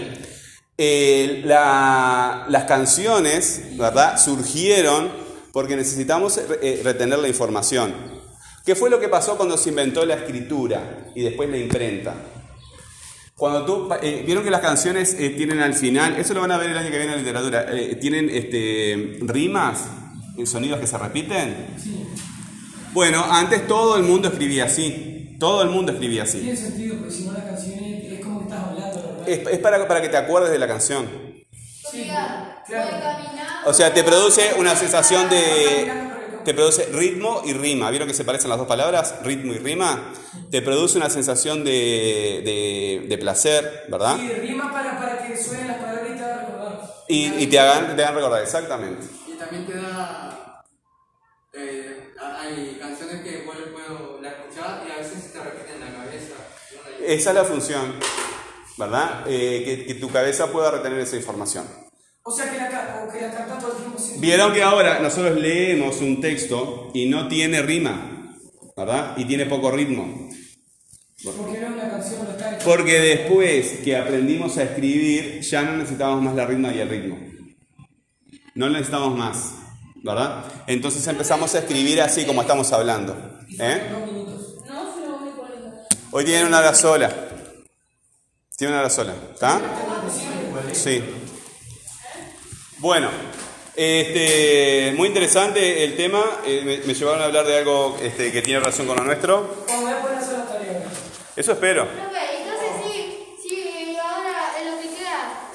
Eh, 0.79 1.43
la- 1.45 2.47
las 2.49 2.65
canciones, 2.65 3.77
¿verdad? 3.77 4.19
Surgieron 4.19 5.13
porque 5.53 5.77
necesitamos 5.77 6.39
eh, 6.39 6.81
retener 6.85 7.19
la 7.19 7.29
información. 7.29 7.95
¿Qué 8.65 8.75
fue 8.75 8.91
lo 8.91 9.01
que 9.01 9.09
pasó 9.09 9.37
cuando 9.37 9.57
se 9.57 9.71
inventó 9.71 10.05
la 10.05 10.15
escritura 10.15 11.11
y 11.15 11.23
después 11.23 11.49
la 11.49 11.57
imprenta? 11.57 12.15
Cuando 13.41 13.65
tú, 13.65 13.89
eh, 14.03 14.23
vieron 14.27 14.45
que 14.45 14.51
las 14.51 14.61
canciones 14.61 15.17
eh, 15.19 15.31
tienen 15.31 15.61
al 15.61 15.73
final, 15.73 16.17
eso 16.17 16.35
lo 16.35 16.43
van 16.43 16.53
a 16.53 16.59
ver 16.59 16.73
el 16.73 16.77
año 16.77 16.91
que 16.91 16.99
viene 16.99 17.15
en 17.15 17.21
literatura, 17.21 17.67
eh, 17.71 17.97
tienen 17.97 18.29
este, 18.29 19.19
rimas, 19.23 19.87
eh, 20.37 20.45
sonidos 20.45 20.79
que 20.79 20.87
se 20.87 20.99
repiten. 20.99 21.69
Bueno, 22.93 23.25
antes 23.25 23.67
todo 23.67 23.97
el 23.97 24.03
mundo 24.03 24.29
escribía 24.29 24.67
así, 24.67 25.39
todo 25.41 25.63
el 25.63 25.71
mundo 25.71 25.93
escribía 25.93 26.25
así. 26.25 26.41
Tiene 26.41 26.55
sentido, 26.55 26.99
porque 26.99 27.15
si 27.15 27.25
no 27.25 27.33
las 27.33 27.45
canciones 27.45 28.13
es 28.13 28.21
como 28.21 28.41
que 28.41 28.45
estás 28.45 28.63
hablando, 28.63 29.03
¿verdad? 29.03 29.29
Es, 29.29 29.49
es 29.49 29.59
para, 29.61 29.89
para 29.89 30.03
que 30.03 30.11
te 30.11 30.19
acuerdes 30.19 30.51
de 30.51 30.59
la 30.59 30.69
canción. 30.69 31.09
Sí, 31.91 32.11
O 33.67 33.73
sea, 33.73 33.93
te 33.93 34.03
produce 34.05 34.55
una 34.59 34.75
sensación 34.77 35.29
de... 35.29 36.11
Te 36.45 36.55
produce 36.55 36.87
ritmo 36.87 37.43
y 37.45 37.53
rima. 37.53 37.91
¿Vieron 37.91 38.09
que 38.09 38.15
se 38.15 38.25
parecen 38.25 38.49
las 38.49 38.59
dos 38.59 38.67
palabras? 38.67 39.17
Ritmo 39.23 39.53
y 39.53 39.59
rima. 39.59 40.11
Te 40.51 40.63
produce 40.63 40.97
una 40.97 41.11
sensación 41.11 41.65
de, 41.65 42.41
de, 42.43 43.07
de 43.07 43.19
placer, 43.19 43.85
¿verdad? 43.91 44.17
Sí, 44.17 44.27
rima 44.33 44.73
para, 44.73 44.99
para 44.99 45.19
que 45.19 45.37
suenen 45.37 45.67
las 45.69 45.77
palabras 45.77 46.07
y 46.09 46.17
te 46.17 46.25
hagan 46.25 46.47
recordar. 46.47 46.95
Y, 47.09 47.27
y 47.43 47.47
te, 47.47 47.61
hagan, 47.61 47.95
te 47.95 48.03
hagan 48.03 48.15
recordar, 48.15 48.43
exactamente. 48.43 49.07
Y 49.29 49.33
también 49.33 49.67
te 49.67 49.75
da. 49.75 50.65
eh, 51.53 52.15
hay 52.19 52.79
canciones 52.81 53.21
que 53.23 53.43
vos 53.45 53.57
puedo 53.75 54.21
la 54.23 54.31
escuchar 54.31 54.83
y 54.89 54.93
a 54.93 54.97
veces 54.97 55.23
se 55.23 55.29
te 55.31 55.45
repiten 55.45 55.83
en 55.83 55.93
la 55.93 56.05
cabeza. 56.05 56.35
Esa 57.07 57.31
es 57.31 57.37
la 57.37 57.45
función, 57.45 57.97
¿verdad? 58.79 59.25
Eh, 59.27 59.63
que, 59.63 59.87
que 59.87 59.95
tu 60.01 60.11
cabeza 60.11 60.47
pueda 60.47 60.71
retener 60.71 61.01
esa 61.01 61.17
información. 61.17 61.67
O 62.23 62.31
sea 62.31 62.51
que 62.51 62.57
la, 62.59 62.69
ca- 62.69 63.05
o 63.07 63.13
que 63.13 63.21
la 63.21 63.31
canta 63.33 63.59
todo 63.59 63.73
el 63.73 63.77
tiempo. 63.79 63.99
Vieron 64.21 64.53
que 64.53 64.63
ahora 64.63 65.01
nosotros 65.01 65.39
leemos 65.41 66.01
un 66.01 66.21
texto 66.21 66.91
y 66.95 67.07
no 67.09 67.29
tiene 67.29 67.63
rima, 67.63 68.37
¿verdad? 68.77 69.15
Y 69.17 69.25
tiene 69.25 69.47
poco 69.47 69.71
ritmo. 69.71 70.29
Porque 71.25 71.59
no 71.61 71.67
es 71.67 71.73
una 71.73 71.91
canción, 71.91 72.25
no 72.25 72.31
está. 72.31 72.59
Porque 72.65 72.99
después 73.01 73.81
que 73.85 73.97
aprendimos 73.97 74.57
a 74.59 74.63
escribir, 74.65 75.41
ya 75.41 75.63
no 75.63 75.77
necesitamos 75.77 76.23
más 76.23 76.35
la 76.35 76.47
rima 76.47 76.73
y 76.73 76.79
el 76.79 76.89
ritmo. 76.89 77.19
No 78.55 78.69
necesitamos 78.69 79.17
más, 79.17 79.53
¿verdad? 80.03 80.45
Entonces 80.67 81.07
empezamos 81.07 81.55
a 81.55 81.59
escribir 81.61 82.01
así 82.03 82.25
como 82.25 82.43
estamos 82.43 82.71
hablando. 82.73 83.17
¿eh? 83.59 83.83
Dos 83.91 84.13
minutos. 84.13 84.57
No, 84.67 84.93
solo 84.95 85.19
voy 85.19 85.31
por 85.31 85.51
el- 85.51 85.73
Hoy 86.11 86.25
tienen 86.25 86.47
una 86.47 86.59
hora 86.59 86.75
sola. 86.75 87.09
Tienen 88.57 88.75
una 88.75 88.81
hora 88.83 88.91
sola, 88.91 89.15
¿está? 89.33 89.61
Sí. 90.73 91.03
Bueno, 92.81 93.11
este, 93.77 94.95
muy 94.97 95.09
interesante 95.09 95.85
el 95.85 95.97
tema. 95.97 96.25
eh, 96.47 96.63
me, 96.65 96.79
me 96.79 96.95
llevaron 96.95 97.21
a 97.21 97.27
hablar 97.27 97.47
de 97.47 97.59
algo 97.59 97.99
este, 98.03 98.33
que 98.33 98.41
tiene 98.41 98.61
relación 98.61 98.87
con 98.87 98.97
lo 98.97 99.05
nuestro. 99.05 99.65
Tarea. 99.67 100.83
Eso 101.37 101.53
espero. 101.53 101.87
Profe, 101.87 102.30